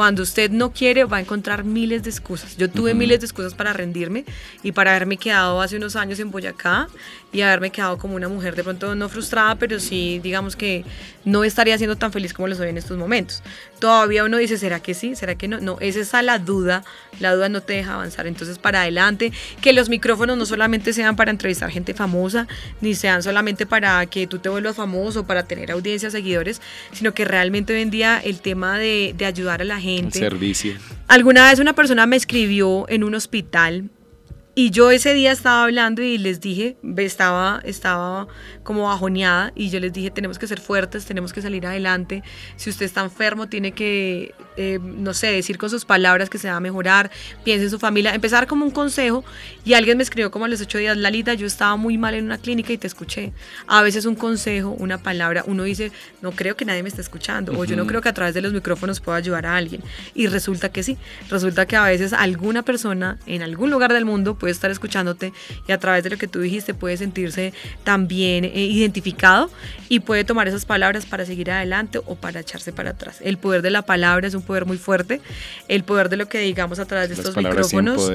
[0.00, 2.56] Cuando usted no quiere, va a encontrar miles de excusas.
[2.56, 4.24] Yo tuve miles de excusas para rendirme
[4.62, 6.88] y para haberme quedado hace unos años en Boyacá
[7.34, 10.86] y haberme quedado como una mujer de pronto no frustrada, pero sí, digamos que
[11.26, 13.42] no estaría siendo tan feliz como lo soy en estos momentos.
[13.78, 15.14] Todavía uno dice, ¿será que sí?
[15.14, 15.60] ¿Será que no?
[15.60, 16.82] No, es esa la duda.
[17.18, 18.26] La duda no te deja avanzar.
[18.26, 22.48] Entonces, para adelante, que los micrófonos no solamente sean para entrevistar gente famosa,
[22.80, 27.26] ni sean solamente para que tú te vuelvas famoso, para tener audiencias, seguidores, sino que
[27.26, 29.89] realmente hoy en día el tema de, de ayudar a la gente.
[30.10, 30.74] Servicio.
[31.08, 33.90] Alguna vez una persona me escribió en un hospital
[34.54, 38.26] y yo ese día estaba hablando y les dije, estaba, estaba
[38.62, 42.22] como bajoneada y yo les dije, tenemos que ser fuertes, tenemos que salir adelante.
[42.56, 46.50] Si usted está enfermo, tiene que, eh, no sé, decir con sus palabras que se
[46.50, 47.10] va a mejorar,
[47.44, 49.24] piense en su familia, empezar como un consejo.
[49.64, 52.26] Y alguien me escribió como a los ocho días, Lalita, yo estaba muy mal en
[52.26, 53.32] una clínica y te escuché.
[53.66, 57.58] A veces un consejo, una palabra, uno dice, no creo que nadie me esté escuchando
[57.58, 59.82] o yo no creo que a través de los micrófonos pueda ayudar a alguien.
[60.14, 60.98] Y resulta que sí,
[61.30, 65.32] resulta que a veces alguna persona en algún lugar del mundo puede estar escuchándote
[65.66, 69.50] y a través de lo que tú dijiste puede sentirse también eh, identificado
[69.88, 73.20] y puede tomar esas palabras para seguir adelante o para echarse para atrás.
[73.22, 75.20] El poder de la palabra es un poder muy fuerte.
[75.68, 78.10] El poder de lo que digamos a través de estos micrófonos,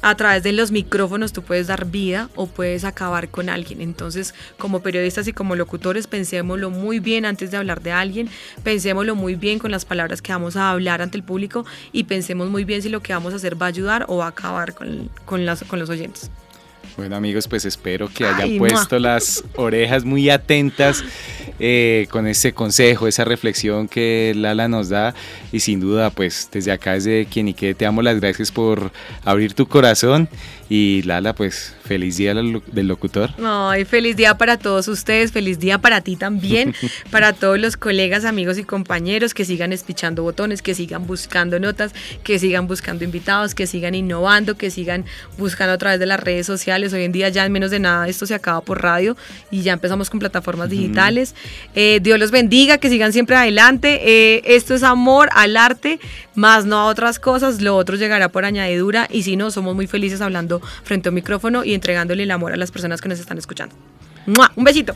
[0.00, 3.82] a través de los micrófonos tú puedes dar vida o puedes acabar con alguien.
[3.82, 8.30] Entonces, como periodistas y como locutores, pensémoslo muy bien antes de hablar de alguien,
[8.62, 12.48] pensémoslo muy bien con las palabras que vamos a hablar ante el público y pensemos
[12.48, 14.72] muy bien si lo que vamos a hacer va a ayudar o va a acabar
[14.72, 16.30] con, con, las, con los oyentes.
[16.96, 21.02] Bueno amigos, pues espero que hayan puesto las orejas muy atentas
[21.58, 25.14] eh, con ese consejo, esa reflexión que Lala nos da.
[25.50, 28.92] Y sin duda pues desde acá desde quien y que te amo las gracias por
[29.24, 30.28] abrir tu corazón.
[30.68, 33.30] Y Lala, pues feliz día del locutor.
[33.44, 36.74] Ay, feliz día para todos ustedes, feliz día para ti también,
[37.10, 41.92] para todos los colegas, amigos y compañeros que sigan espichando botones, que sigan buscando notas,
[42.22, 45.04] que sigan buscando invitados, que sigan innovando, que sigan
[45.36, 46.92] buscando a través de las redes sociales digitales.
[46.92, 49.16] Hoy en día ya en menos de nada esto se acaba por radio
[49.50, 51.34] y ya empezamos con plataformas digitales.
[51.74, 54.00] Eh, Dios los bendiga, que sigan siempre adelante.
[54.04, 55.98] Eh, esto es amor al arte,
[56.34, 57.60] más no a otras cosas.
[57.60, 61.14] Lo otro llegará por añadidura y si no, somos muy felices hablando frente a un
[61.14, 63.74] micrófono y entregándole el amor a las personas que nos están escuchando.
[64.26, 64.94] Un besito.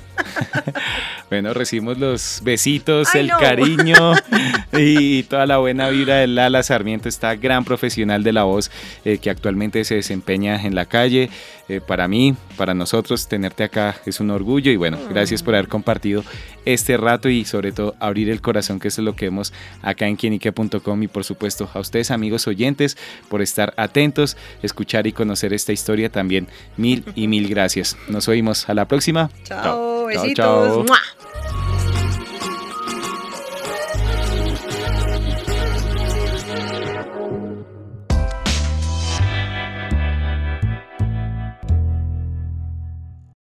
[1.30, 4.14] bueno, recibimos los besitos, el cariño
[4.72, 8.70] y toda la buena vida de Lala Sarmiento, esta gran profesional de la voz
[9.04, 11.30] eh, que actualmente se desempeña en la calle.
[11.68, 15.68] Eh, para mí, para nosotros, tenerte acá es un orgullo y bueno, gracias por haber
[15.68, 16.24] compartido
[16.64, 19.52] este rato y sobre todo abrir el corazón, que eso es lo que vemos
[19.82, 22.96] acá en quienique.com y por supuesto a ustedes amigos oyentes
[23.28, 26.48] por estar atentos, escuchar y conocer esta historia también.
[26.78, 27.98] Mil y mil gracias.
[28.08, 29.17] Nos oímos a la próxima.
[29.44, 30.86] Chao, chao besitos.
[30.86, 32.07] Chao.